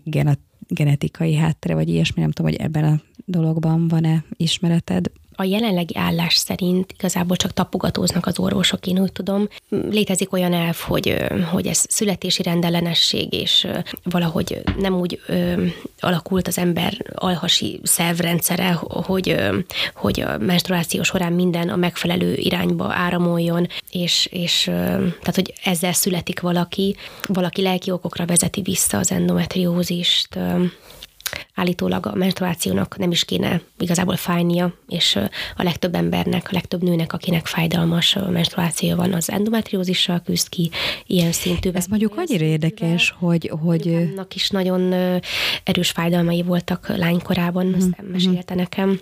genetikai 0.67 1.36
háttere, 1.36 1.73
vagy 1.73 1.89
ilyesmi, 1.89 2.21
nem 2.21 2.31
tudom, 2.31 2.51
hogy 2.51 2.62
ebben 2.62 2.84
a 2.84 3.01
dologban 3.25 3.88
van-e 3.88 4.23
ismereted 4.38 5.12
a 5.41 5.43
jelenlegi 5.43 5.97
állás 5.97 6.36
szerint 6.36 6.91
igazából 6.97 7.36
csak 7.36 7.54
tapogatóznak 7.54 8.25
az 8.25 8.39
orvosok, 8.39 8.88
én 8.88 8.99
úgy 8.99 9.12
tudom. 9.12 9.47
Létezik 9.69 10.34
olyan 10.34 10.54
elv, 10.54 10.75
hogy, 10.75 11.15
hogy 11.51 11.67
ez 11.67 11.86
születési 11.89 12.43
rendellenesség, 12.43 13.34
és 13.34 13.67
valahogy 14.04 14.62
nem 14.77 14.93
úgy 14.93 15.21
ö, 15.27 15.65
alakult 15.99 16.47
az 16.47 16.58
ember 16.58 17.06
alhasi 17.13 17.80
szervrendszere, 17.84 18.71
hogy, 18.82 19.30
ö, 19.30 19.58
hogy 19.95 20.21
a 20.21 20.38
menstruáció 20.38 21.04
során 21.04 21.34
minden 21.34 21.69
a 21.69 21.75
megfelelő 21.75 22.34
irányba 22.34 22.93
áramoljon, 22.93 23.67
és, 23.91 24.27
és 24.32 24.68
ö, 24.68 24.72
tehát, 24.72 25.36
hogy 25.36 25.53
ezzel 25.63 25.93
születik 25.93 26.39
valaki, 26.39 26.95
valaki 27.28 27.61
lelki 27.61 27.91
okokra 27.91 28.26
vezeti 28.26 28.61
vissza 28.61 28.97
az 28.97 29.11
endometriózist, 29.11 30.39
állítólag 31.53 32.05
a 32.05 32.15
menstruációnak 32.15 32.97
nem 32.97 33.11
is 33.11 33.25
kéne 33.25 33.61
igazából 33.79 34.15
fájnia, 34.15 34.73
és 34.88 35.15
a 35.55 35.63
legtöbb 35.63 35.95
embernek, 35.95 36.47
a 36.47 36.53
legtöbb 36.53 36.84
nőnek, 36.84 37.13
akinek 37.13 37.45
fájdalmas 37.47 38.17
menstruáció 38.29 38.95
van, 38.95 39.13
az 39.13 39.32
endometriózissal 39.32 40.21
küzd 40.25 40.49
ki 40.49 40.71
ilyen 41.07 41.32
szintű. 41.32 41.69
Ez 41.73 41.86
mondjuk 41.86 42.13
annyira 42.17 42.45
érdekes, 42.45 43.13
hogy... 43.19 43.51
hogy... 43.61 43.88
Annak 43.88 44.36
is 44.36 44.49
nagyon 44.49 44.93
erős 45.63 45.89
fájdalmai 45.89 46.41
voltak 46.41 46.88
lánykorában, 46.97 47.65
mm-hmm. 47.65 47.77
ezt 47.77 48.11
mesélte 48.11 48.55
nekem. 48.55 48.99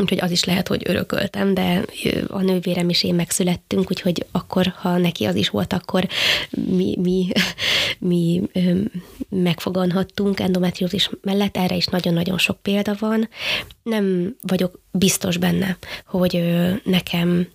Úgyhogy 0.00 0.20
az 0.20 0.30
is 0.30 0.44
lehet, 0.44 0.68
hogy 0.68 0.82
örököltem, 0.84 1.54
de 1.54 1.84
a 2.28 2.40
nővérem 2.40 2.88
is 2.88 3.04
én 3.04 3.14
megszülettünk, 3.14 3.90
úgyhogy 3.90 4.26
akkor, 4.32 4.72
ha 4.76 4.96
neki 4.96 5.24
az 5.24 5.34
is 5.34 5.48
volt, 5.48 5.72
akkor 5.72 6.06
mi, 6.50 6.96
mi, 7.00 7.28
mi 7.98 8.42
megfoganhattunk 9.28 10.40
endometriózis 10.40 11.10
mellett. 11.22 11.56
Erre 11.56 11.74
is 11.76 11.86
nagyon-nagyon 11.86 12.38
sok 12.38 12.62
példa 12.62 12.96
van. 12.98 13.28
Nem 13.82 14.36
vagyok 14.40 14.80
biztos 14.90 15.36
benne, 15.36 15.76
hogy 16.06 16.42
nekem 16.84 17.48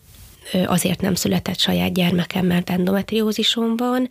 azért 0.66 1.02
nem 1.02 1.16
született 1.16 1.60
saját 1.60 1.94
gyermekem, 1.94 2.46
mert 2.46 2.70
endometriózisom 2.70 3.76
van. 3.76 4.10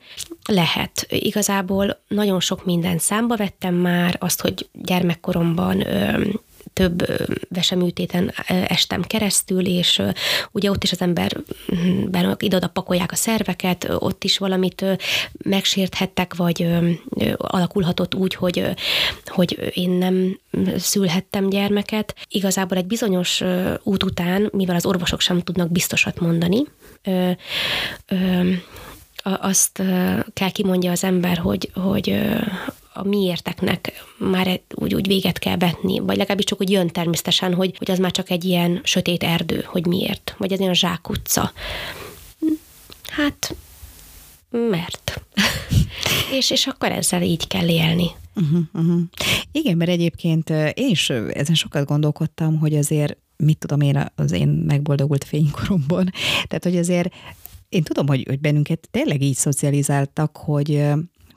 Lehet. 0.49 1.07
Igazából 1.11 2.01
nagyon 2.09 2.41
sok 2.41 2.65
minden 2.65 2.99
számba 2.99 3.37
vettem 3.37 3.75
már, 3.75 4.17
azt, 4.19 4.41
hogy 4.41 4.69
gyermekkoromban 4.73 5.85
több 6.73 7.07
veseműtéten 7.49 8.33
estem 8.47 9.03
keresztül, 9.03 9.67
és 9.67 10.03
ugye 10.51 10.71
ott 10.71 10.83
is 10.83 10.93
az 10.93 11.01
emberben 11.01 12.37
ide-oda 12.39 12.69
pakolják 12.69 13.13
a 13.13 13.17
szerveket, 13.17 13.87
ott 13.99 14.25
is 14.25 14.39
valamit 14.39 14.85
megsérthettek, 15.43 16.35
vagy 16.35 16.69
alakulhatott 17.37 18.15
úgy, 18.15 18.35
hogy, 18.35 18.65
hogy 19.27 19.73
én 19.75 19.91
nem 19.91 20.39
szülhettem 20.77 21.49
gyermeket. 21.49 22.15
Igazából 22.29 22.79
egy 22.79 22.87
bizonyos 22.87 23.43
út 23.83 24.03
után, 24.03 24.49
mivel 24.53 24.77
az 24.77 24.87
orvosok 24.87 25.21
sem 25.21 25.41
tudnak 25.41 25.71
biztosat 25.71 26.21
mondani, 26.21 26.63
azt 29.23 29.83
kell 30.33 30.51
kimondja 30.51 30.91
az 30.91 31.05
ember, 31.05 31.39
hogy, 31.39 31.71
hogy 31.75 32.21
a 33.01 33.09
miérteknek 33.09 33.93
már 34.19 34.61
úgy, 34.75 34.95
úgy 34.95 35.07
véget 35.07 35.39
kell 35.39 35.57
vetni, 35.57 35.99
vagy 35.99 36.17
legalábbis 36.17 36.45
csak 36.45 36.61
úgy 36.61 36.71
jön 36.71 36.89
természetesen, 36.89 37.55
hogy, 37.55 37.77
hogy 37.79 37.91
az 37.91 37.99
már 37.99 38.11
csak 38.11 38.31
egy 38.31 38.45
ilyen 38.45 38.81
sötét 38.85 39.23
erdő, 39.23 39.63
hogy 39.67 39.87
miért, 39.87 40.35
vagy 40.39 40.53
ez 40.53 40.61
olyan 40.61 40.75
zsákutca. 40.75 41.53
Hát, 43.11 43.55
mert. 44.51 45.23
és, 46.39 46.51
és 46.51 46.67
akkor 46.67 46.93
ezzel 46.93 47.23
így 47.23 47.47
kell 47.47 47.69
élni. 47.69 48.11
Uh-huh, 48.35 48.61
uh-huh. 48.73 49.01
Igen, 49.53 49.77
mert 49.77 49.91
egyébként 49.91 50.51
én 50.51 50.89
is 50.89 51.11
ezen 51.11 51.55
sokat 51.55 51.87
gondolkodtam, 51.87 52.59
hogy 52.59 52.77
azért 52.77 53.17
mit 53.37 53.59
tudom 53.59 53.81
én 53.81 54.11
az 54.15 54.33
én 54.33 54.49
megboldogult 54.49 55.25
fénykoromban. 55.25 56.11
Tehát, 56.47 56.65
hogy 56.65 56.77
azért 56.77 57.15
én 57.69 57.83
tudom, 57.83 58.07
hogy, 58.07 58.25
hogy 58.29 58.41
bennünket 58.41 58.89
tényleg 58.91 59.23
így 59.23 59.35
szocializáltak, 59.35 60.37
hogy 60.37 60.83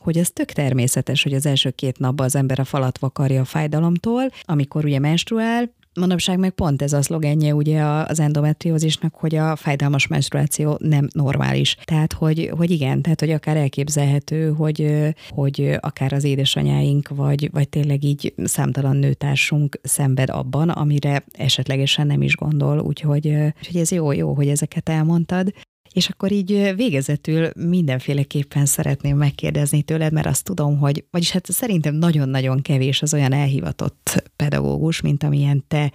hogy 0.04 0.18
ez 0.18 0.32
tök 0.32 0.52
természetes, 0.52 1.24
hogy 1.24 1.34
az 1.34 1.46
első 1.46 1.70
két 1.70 2.00
napban 2.00 2.26
az 2.26 2.36
ember 2.36 2.60
a 2.60 2.64
falat 2.64 2.98
vakarja 2.98 3.42
a 3.42 3.46
fájdalomtól, 3.46 4.24
amikor 4.44 4.86
ugye 4.86 5.00
menstruál, 5.00 5.72
Manapság 6.00 6.40
meg 6.40 6.52
pont 6.52 6.82
ez 6.82 6.94
a 6.94 7.02
szlogenje 7.02 7.56
ugye 7.56 7.84
az 7.84 8.20
endometriózisnak, 8.20 9.16
hogy 9.16 9.36
a 9.36 9.56
fájdalmas 9.56 10.08
menstruáció 10.08 10.78
nem 10.80 11.08
normális. 11.12 11.76
Tehát, 11.84 12.14
hogy, 12.14 12.52
hogy 12.58 12.72
igen, 12.72 13.02
tehát, 13.02 13.20
hogy 13.20 13.32
akár 13.32 13.58
elképzelhető, 13.58 14.52
hogy, 14.52 14.94
hogy 15.30 15.78
akár 15.80 16.14
az 16.14 16.24
édesanyáink, 16.24 17.08
vagy, 17.08 17.50
vagy 17.52 17.70
tényleg 17.70 18.04
így 18.04 18.34
számtalan 18.44 18.96
nőtársunk 18.96 19.80
szenved 19.84 20.30
abban, 20.30 20.70
amire 20.70 21.24
esetlegesen 21.32 22.08
nem 22.08 22.22
is 22.22 22.36
gondol, 22.36 22.80
úgyhogy, 22.80 23.28
úgyhogy 23.58 23.82
ez 23.82 23.92
jó, 23.92 24.12
jó, 24.12 24.34
hogy 24.34 24.48
ezeket 24.48 24.90
elmondtad. 24.90 25.54
És 25.94 26.10
akkor 26.10 26.32
így 26.32 26.74
végezetül 26.76 27.50
mindenféleképpen 27.56 28.66
szeretném 28.66 29.18
megkérdezni 29.18 29.82
tőled, 29.82 30.14
mert 30.14 30.28
azt 30.28 30.44
tudom, 30.44 30.78
hogy, 30.78 31.06
vagyis 31.12 31.32
hát 31.32 31.52
szerintem 31.52 31.96
nagyon-nagyon 31.96 32.62
kevés 32.62 33.02
az 33.02 33.14
olyan 33.14 33.34
elhivatott 33.34 34.24
pedagógus, 34.36 35.02
mint 35.02 35.24
amilyen 35.24 35.64
te 35.68 35.92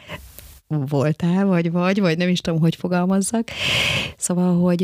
voltál, 0.66 1.46
vagy 1.46 1.70
vagy, 1.70 2.00
vagy 2.00 2.18
nem 2.18 2.28
is 2.28 2.40
tudom, 2.40 2.60
hogy 2.60 2.76
fogalmazzak. 2.76 3.50
Szóval, 4.16 4.60
hogy 4.60 4.82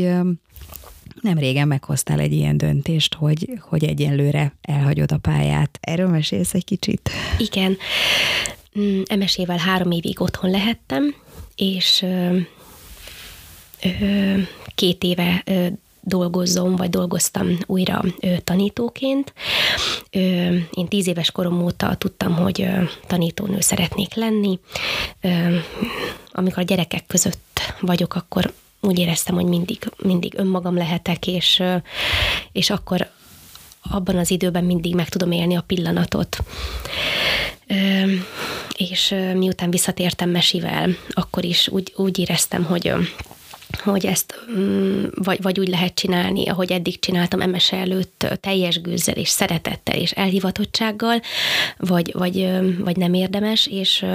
nem 1.21 1.37
régen 1.37 1.67
meghoztál 1.67 2.19
egy 2.19 2.33
ilyen 2.33 2.57
döntést, 2.57 3.13
hogy, 3.13 3.49
hogy 3.59 3.83
egyenlőre 3.83 4.55
elhagyod 4.61 5.11
a 5.11 5.17
pályát. 5.17 5.77
Erről 5.81 6.07
mesélsz 6.07 6.53
egy 6.53 6.63
kicsit? 6.63 7.09
Igen. 7.37 7.77
Mm, 8.79 9.01
emesével 9.05 9.57
három 9.57 9.91
évig 9.91 10.21
otthon 10.21 10.49
lehettem, 10.49 11.15
és 11.55 12.05
két 14.75 15.03
éve 15.03 15.43
dolgozzom, 16.01 16.75
vagy 16.75 16.89
dolgoztam 16.89 17.57
újra 17.65 18.03
tanítóként. 18.43 19.33
Én 20.71 20.87
tíz 20.87 21.07
éves 21.07 21.31
korom 21.31 21.63
óta 21.63 21.95
tudtam, 21.95 22.35
hogy 22.35 22.67
tanítónő 23.07 23.59
szeretnék 23.59 24.13
lenni. 24.13 24.59
Amikor 26.31 26.59
a 26.59 26.65
gyerekek 26.65 27.05
között 27.07 27.59
vagyok, 27.79 28.15
akkor 28.15 28.53
úgy 28.81 28.99
éreztem, 28.99 29.35
hogy 29.35 29.45
mindig, 29.45 29.91
mindig 29.97 30.33
önmagam 30.37 30.75
lehetek, 30.75 31.27
és, 31.27 31.63
és 32.51 32.69
akkor 32.69 33.09
abban 33.81 34.17
az 34.17 34.31
időben 34.31 34.63
mindig 34.63 34.95
meg 34.95 35.09
tudom 35.09 35.31
élni 35.31 35.55
a 35.55 35.63
pillanatot. 35.67 36.37
És 38.77 39.15
miután 39.33 39.69
visszatértem 39.69 40.29
mesivel, 40.29 40.89
akkor 41.09 41.45
is 41.45 41.67
úgy, 41.67 41.93
úgy 41.95 42.19
éreztem, 42.19 42.63
hogy 42.63 42.93
hogy 43.83 44.05
ezt 44.05 44.35
mm, 44.57 45.03
vagy, 45.15 45.41
vagy 45.41 45.59
úgy 45.59 45.67
lehet 45.67 45.93
csinálni, 45.93 46.47
ahogy 46.47 46.71
eddig 46.71 46.99
csináltam 46.99 47.49
MS 47.49 47.71
előtt, 47.71 48.27
teljes 48.39 48.81
gőzzel 48.81 49.15
és 49.15 49.29
szeretettel 49.29 49.95
és 49.97 50.11
elhivatottsággal, 50.11 51.21
vagy, 51.77 52.11
vagy, 52.13 52.49
vagy 52.79 52.97
nem 52.97 53.13
érdemes, 53.13 53.67
és 53.67 54.05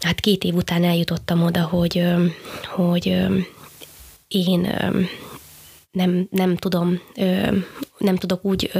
hát 0.00 0.20
két 0.20 0.44
év 0.44 0.54
után 0.54 0.84
eljutottam 0.84 1.42
oda, 1.42 1.62
hogy, 1.62 2.04
hogy 2.66 3.26
én 4.28 4.60
nem, 5.90 6.26
nem 6.30 6.56
tudom, 6.56 7.00
nem 7.98 8.16
tudok 8.16 8.44
úgy 8.44 8.70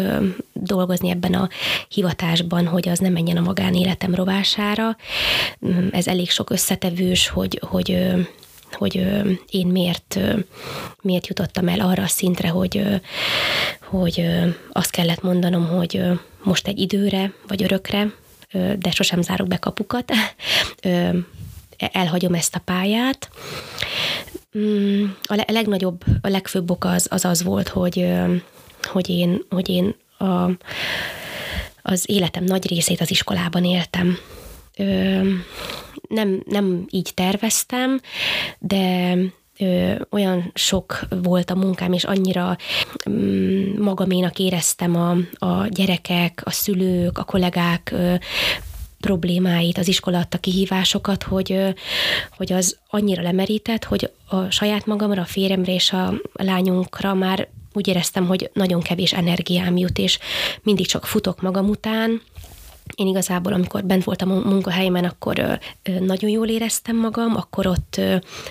dolgozni 0.53 1.11
ebben 1.11 1.35
a 1.35 1.49
hivatásban, 1.89 2.67
hogy 2.67 2.89
az 2.89 2.99
nem 2.99 3.13
menjen 3.13 3.37
a 3.37 3.41
magánéletem 3.41 4.15
rovására. 4.15 4.97
Mm, 5.67 5.89
ez 5.91 6.07
elég 6.07 6.31
sok 6.31 6.51
összetevős, 6.51 7.29
hogy, 7.29 7.61
hogy 7.67 7.99
hogy 8.73 9.07
én 9.51 9.67
miért, 9.67 10.19
miért 11.01 11.27
jutottam 11.27 11.69
el 11.69 11.81
arra 11.81 12.03
a 12.03 12.07
szintre, 12.07 12.49
hogy, 12.49 12.83
hogy 13.85 14.27
azt 14.73 14.91
kellett 14.91 15.23
mondanom, 15.23 15.67
hogy 15.69 16.03
most 16.43 16.67
egy 16.67 16.79
időre 16.79 17.33
vagy 17.47 17.63
örökre, 17.63 18.13
de 18.79 18.91
sosem 18.91 19.23
zárok 19.23 19.49
be 19.49 19.57
kapukat, 19.57 20.13
elhagyom 21.93 22.35
ezt 22.35 22.55
a 22.55 22.63
pályát. 22.65 23.31
Mm, 24.59 25.05
a 25.23 25.45
legnagyobb, 25.47 26.05
a 26.21 26.29
legfőbb 26.29 26.71
ok 26.71 26.85
az 26.85 27.07
az, 27.11 27.25
az 27.25 27.43
volt, 27.43 27.69
hogy, 27.69 28.09
hogy 28.83 29.09
én, 29.09 29.45
hogy 29.51 29.69
én 29.69 29.95
a, 30.19 30.51
az 31.83 32.05
életem 32.07 32.45
nagy 32.45 32.69
részét 32.69 33.01
az 33.01 33.11
iskolában 33.11 33.65
éltem 33.65 34.19
nem, 36.09 36.43
nem 36.47 36.87
így 36.91 37.11
terveztem, 37.15 38.01
de 38.59 39.17
ö, 39.59 39.95
olyan 40.11 40.51
sok 40.55 41.01
volt 41.23 41.51
a 41.51 41.55
munkám, 41.55 41.93
és 41.93 42.05
annyira 42.05 42.57
mm, 43.11 43.83
magaménak 43.83 44.39
éreztem 44.39 44.97
a, 44.97 45.17
a 45.47 45.67
gyerekek, 45.67 46.43
a 46.45 46.51
szülők, 46.51 47.19
a 47.19 47.25
kollégák 47.25 47.91
ö, 47.93 48.15
problémáit, 49.01 49.79
az 49.79 49.89
iskola 49.89 50.19
adta 50.19 50.39
kihívásokat, 50.39 51.23
hogy, 51.23 51.75
hogy 52.37 52.53
az 52.53 52.79
annyira 52.91 53.23
lemerített, 53.23 53.85
hogy 53.85 54.11
a 54.29 54.51
saját 54.51 54.87
magamra, 54.87 55.23
a 55.23 55.25
férjemre 55.25 55.75
és 55.75 55.93
a 55.93 56.15
lányunkra 56.33 57.15
már 57.15 57.49
úgy 57.73 57.89
éreztem, 57.89 58.27
hogy 58.27 58.51
nagyon 58.53 58.81
kevés 58.81 59.13
energiám 59.13 59.77
jut, 59.77 59.99
és 59.99 60.19
mindig 60.63 60.87
csak 60.87 61.07
futok 61.07 61.41
magam 61.43 61.69
után, 61.69 62.23
én 62.95 63.07
igazából, 63.07 63.53
amikor 63.53 63.85
bent 63.85 64.05
voltam 64.05 64.31
a 64.31 64.49
munkahelyemen, 64.49 65.05
akkor 65.05 65.59
nagyon 66.01 66.31
jól 66.31 66.49
éreztem 66.49 66.97
magam, 66.97 67.37
akkor 67.37 67.67
ott 67.67 68.01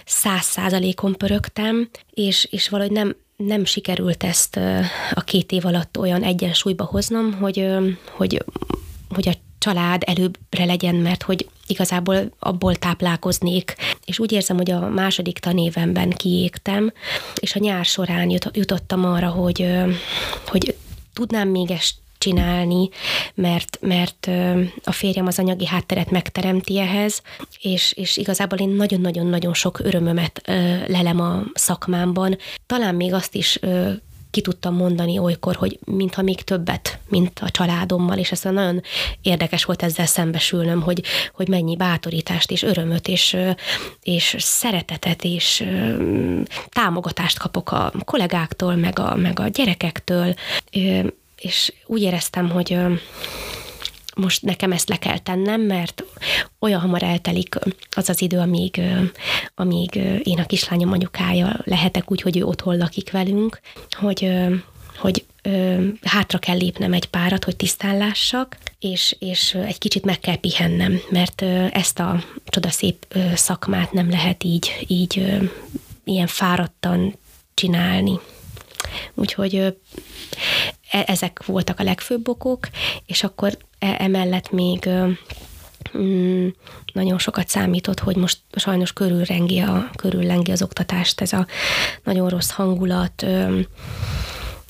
száz 0.05 0.45
százalékon 0.45 1.13
pörögtem, 1.13 1.89
és, 2.13 2.47
és 2.51 2.69
valahogy 2.69 2.93
nem, 2.93 3.15
nem 3.35 3.65
sikerült 3.65 4.23
ezt 4.23 4.59
a 5.13 5.21
két 5.21 5.51
év 5.51 5.65
alatt 5.65 5.97
olyan 5.97 6.23
egyensúlyba 6.23 6.83
hoznom, 6.83 7.33
hogy, 7.33 7.67
hogy, 8.11 8.43
hogy 9.09 9.29
a 9.29 9.33
család 9.57 10.03
előbbre 10.05 10.65
legyen, 10.65 10.95
mert 10.95 11.23
hogy 11.23 11.49
igazából 11.67 12.35
abból 12.39 12.75
táplálkoznék. 12.75 13.75
És 14.05 14.19
úgy 14.19 14.31
érzem, 14.31 14.57
hogy 14.57 14.71
a 14.71 14.89
második 14.89 15.39
tanévemben 15.39 16.09
kiégtem, 16.09 16.91
és 17.39 17.55
a 17.55 17.59
nyár 17.59 17.85
során 17.85 18.29
jutottam 18.51 19.05
arra, 19.05 19.29
hogy, 19.29 19.69
hogy 20.47 20.75
tudnám 21.13 21.47
még 21.47 21.71
ezt 21.71 21.95
csinálni, 22.27 22.89
mert, 23.33 23.77
mert 23.81 24.29
a 24.83 24.91
férjem 24.91 25.27
az 25.27 25.39
anyagi 25.39 25.65
hátteret 25.65 26.11
megteremti 26.11 26.79
ehhez, 26.79 27.21
és, 27.61 27.93
és 27.95 28.17
igazából 28.17 28.59
én 28.59 28.69
nagyon-nagyon-nagyon 28.69 29.53
sok 29.53 29.79
örömömet 29.79 30.41
lelem 30.87 31.19
a 31.19 31.43
szakmámban. 31.53 32.37
Talán 32.65 32.95
még 32.95 33.13
azt 33.13 33.35
is 33.35 33.59
ki 34.31 34.41
tudtam 34.41 34.75
mondani 34.75 35.17
olykor, 35.17 35.55
hogy 35.55 35.79
mintha 35.85 36.21
még 36.21 36.41
többet, 36.41 36.99
mint 37.09 37.39
a 37.39 37.49
családommal, 37.49 38.17
és 38.17 38.31
ez 38.31 38.41
nagyon 38.41 38.81
érdekes 39.21 39.63
volt 39.63 39.83
ezzel 39.83 40.05
szembesülnöm, 40.05 40.81
hogy, 40.81 41.03
hogy 41.33 41.47
mennyi 41.47 41.75
bátorítást 41.75 42.51
és 42.51 42.63
örömöt 42.63 43.07
és, 43.07 43.37
és 44.01 44.35
szeretetet 44.39 45.23
és 45.23 45.67
támogatást 46.69 47.39
kapok 47.39 47.71
a 47.71 47.91
kollégáktól, 48.05 48.75
meg 48.75 48.99
a, 48.99 49.15
meg 49.15 49.39
a 49.39 49.47
gyerekektől, 49.47 50.33
és 51.37 51.73
úgy 51.85 52.01
éreztem, 52.01 52.49
hogy 52.49 52.77
most 54.15 54.41
nekem 54.41 54.71
ezt 54.71 54.89
le 54.89 54.97
kell 54.97 55.17
tennem, 55.17 55.61
mert 55.61 56.03
olyan 56.59 56.79
hamar 56.79 57.03
eltelik 57.03 57.55
az 57.95 58.09
az 58.09 58.21
idő, 58.21 58.37
amíg, 58.37 58.81
amíg 59.55 59.95
én 60.23 60.39
a 60.39 60.45
kislányom 60.45 60.91
anyukája 60.91 61.59
lehetek 61.63 62.11
úgy, 62.11 62.21
hogy 62.21 62.37
ő 62.37 62.43
otthon 62.43 62.77
lakik 62.77 63.11
velünk, 63.11 63.59
hogy, 63.91 64.31
hogy 64.97 65.25
hátra 66.01 66.37
kell 66.39 66.57
lépnem 66.57 66.93
egy 66.93 67.05
párat, 67.05 67.43
hogy 67.43 67.55
tisztán 67.55 67.97
lássak, 67.97 68.57
és, 68.79 69.15
és 69.19 69.53
egy 69.53 69.77
kicsit 69.77 70.05
meg 70.05 70.19
kell 70.19 70.39
pihennem, 70.39 70.99
mert 71.09 71.41
ezt 71.71 71.99
a 71.99 72.23
csodaszép 72.45 73.15
szakmát 73.35 73.91
nem 73.91 74.09
lehet 74.09 74.43
így, 74.43 74.85
így 74.87 75.39
ilyen 76.03 76.27
fáradtan 76.27 77.15
csinálni. 77.53 78.19
Úgyhogy 79.13 79.75
ezek 80.91 81.45
voltak 81.45 81.79
a 81.79 81.83
legfőbb 81.83 82.27
okok, 82.27 82.67
és 83.05 83.23
akkor 83.23 83.57
e, 83.79 83.95
emellett 83.99 84.51
még 84.51 84.89
mm, 85.97 86.47
nagyon 86.93 87.17
sokat 87.17 87.47
számított, 87.47 87.99
hogy 87.99 88.15
most 88.15 88.39
sajnos 88.55 88.93
körülrengi, 88.93 89.59
a, 89.59 89.89
körüllengi 89.95 90.51
az 90.51 90.61
oktatást, 90.61 91.21
ez 91.21 91.33
a 91.33 91.47
nagyon 92.03 92.29
rossz 92.29 92.49
hangulat, 92.49 93.25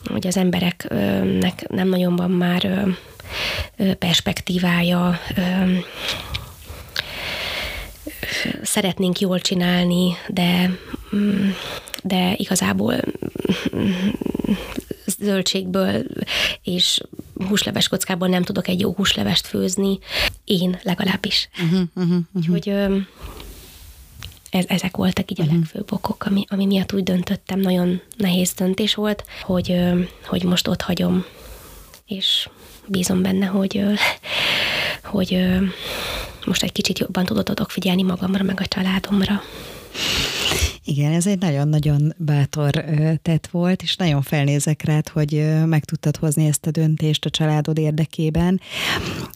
hogy 0.06 0.28
az 0.28 0.38
embereknek 0.38 1.68
nem 1.70 1.90
nagyon 1.90 2.16
van 2.16 2.32
már 2.32 2.88
perspektívája, 4.00 5.20
szeretnénk 8.62 9.20
jól 9.20 9.40
csinálni, 9.40 10.16
de, 10.28 10.78
mm, 11.16 11.50
de 12.04 12.34
igazából 12.38 12.96
zöldségből 15.20 16.04
és 16.64 17.02
húsleves 17.48 17.88
kockából 17.88 18.28
nem 18.28 18.44
tudok 18.44 18.68
egy 18.68 18.80
jó 18.80 18.94
húslevest 18.94 19.48
főzni, 19.48 20.00
én 20.46 20.80
legalábbis. 20.84 21.50
Uh-huh, 21.64 21.80
uh-huh, 21.96 22.04
uh-huh. 22.04 22.24
Úgyhogy 22.34 22.70
ez, 24.50 24.66
ezek 24.68 24.98
voltak 24.98 25.32
így 25.32 25.40
a 25.40 25.44
uh-huh. 25.44 25.60
legfőbb 25.60 25.92
okok, 25.92 26.26
ami, 26.26 26.46
ami 26.50 26.66
miatt 26.66 26.94
úgy 26.94 27.04
döntöttem, 27.04 27.60
nagyon 27.60 28.02
nehéz 28.18 28.54
döntés 28.54 28.96
volt, 28.96 29.24
hogy, 29.42 29.82
hogy 30.26 30.44
most 30.44 30.68
ott 30.68 30.82
hagyom, 30.82 31.26
és 32.06 32.50
bízom 32.88 33.22
benne, 33.22 33.46
hogy, 33.46 33.84
hogy 35.04 35.46
most 36.46 36.64
egy 36.64 36.72
kicsit 36.72 37.00
jobban 37.00 37.26
tudok 37.26 37.72
figyelni 37.72 38.04
magamra, 38.04 38.44
meg 38.44 38.60
a 38.62 38.66
családomra. 38.66 39.42
Igen, 40.90 41.12
ez 41.12 41.28
egy 41.28 41.40
nagyon-nagyon 41.40 42.14
bátor 42.18 42.72
tett 43.22 43.48
volt, 43.48 43.82
és 43.82 43.96
nagyon 43.96 44.22
felnézek 44.22 44.84
rád, 44.84 45.08
hogy 45.08 45.46
meg 45.66 45.86
tudtad 45.86 46.18
hozni 46.18 46.46
ezt 46.46 46.66
a 46.66 46.72
döntést 46.72 47.26
a 47.26 47.30
családod 47.30 47.78
érdekében. 47.78 48.62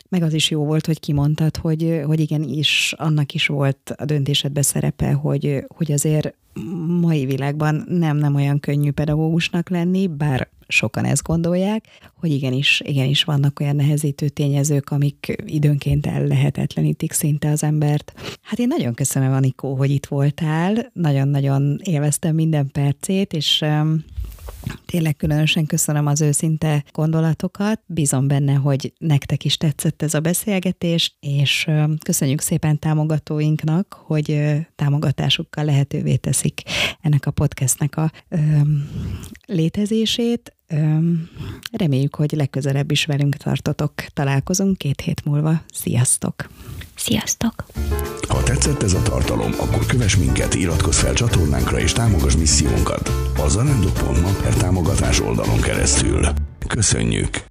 Meg 0.09 0.21
az 0.23 0.33
is 0.33 0.49
jó 0.49 0.65
volt, 0.65 0.85
hogy 0.85 0.99
kimondtad, 0.99 1.57
hogy, 1.57 2.01
hogy 2.05 2.19
igen, 2.19 2.43
is 2.43 2.93
annak 2.97 3.33
is 3.33 3.47
volt 3.47 3.93
a 3.95 4.05
döntésedbe 4.05 4.61
szerepe, 4.61 5.11
hogy, 5.11 5.65
hogy 5.67 5.91
azért 5.91 6.33
mai 7.01 7.25
világban 7.25 7.85
nem, 7.89 8.17
nem 8.17 8.35
olyan 8.35 8.59
könnyű 8.59 8.91
pedagógusnak 8.91 9.69
lenni, 9.69 10.07
bár 10.07 10.49
sokan 10.71 11.05
ezt 11.05 11.23
gondolják, 11.23 11.85
hogy 12.15 12.31
igenis, 12.31 12.81
igenis 12.85 13.23
vannak 13.23 13.59
olyan 13.59 13.75
nehezítő 13.75 14.29
tényezők, 14.29 14.89
amik 14.89 15.35
időnként 15.45 16.05
el 16.05 16.27
lehetetlenítik 16.27 17.11
szinte 17.11 17.49
az 17.49 17.63
embert. 17.63 18.13
Hát 18.41 18.59
én 18.59 18.67
nagyon 18.67 18.93
köszönöm, 18.93 19.33
Anikó, 19.33 19.75
hogy 19.75 19.89
itt 19.89 20.05
voltál, 20.05 20.91
nagyon-nagyon 20.93 21.79
élveztem 21.83 22.35
minden 22.35 22.71
percét, 22.71 23.33
és 23.33 23.63
Tényleg 24.85 25.15
különösen 25.15 25.65
köszönöm 25.65 26.05
az 26.05 26.21
őszinte 26.21 26.83
gondolatokat. 26.91 27.81
Bízom 27.85 28.27
benne, 28.27 28.53
hogy 28.53 28.93
nektek 28.97 29.45
is 29.45 29.57
tetszett 29.57 30.01
ez 30.01 30.13
a 30.13 30.19
beszélgetés, 30.19 31.15
és 31.19 31.69
köszönjük 32.03 32.41
szépen 32.41 32.79
támogatóinknak, 32.79 34.01
hogy 34.05 34.41
támogatásukkal 34.75 35.65
lehetővé 35.65 36.15
teszik 36.15 36.61
ennek 37.01 37.25
a 37.25 37.31
podcastnek 37.31 37.97
a 37.97 38.11
létezését. 39.45 40.55
Reméljük, 41.71 42.15
hogy 42.15 42.31
legközelebb 42.31 42.91
is 42.91 43.05
velünk 43.05 43.35
tartotok. 43.35 43.93
Találkozunk 44.13 44.77
két 44.77 45.01
hét 45.01 45.25
múlva. 45.25 45.61
Sziasztok! 45.73 46.49
Sziasztok! 46.95 47.65
Ha 48.27 48.43
tetszett 48.43 48.83
ez 48.83 48.93
a 48.93 49.01
tartalom, 49.01 49.51
akkor 49.59 49.85
kövess 49.85 50.15
minket, 50.15 50.53
iratkozz 50.53 50.99
fel 50.99 51.13
csatornánkra 51.13 51.79
és 51.79 51.91
támogass 51.93 52.35
missziónkat. 52.35 53.11
A 53.37 53.47
zarándok.ma 53.47 54.29
per 54.41 54.53
támogatás 54.53 55.19
oldalon 55.19 55.61
keresztül. 55.61 56.27
Köszönjük! 56.67 57.50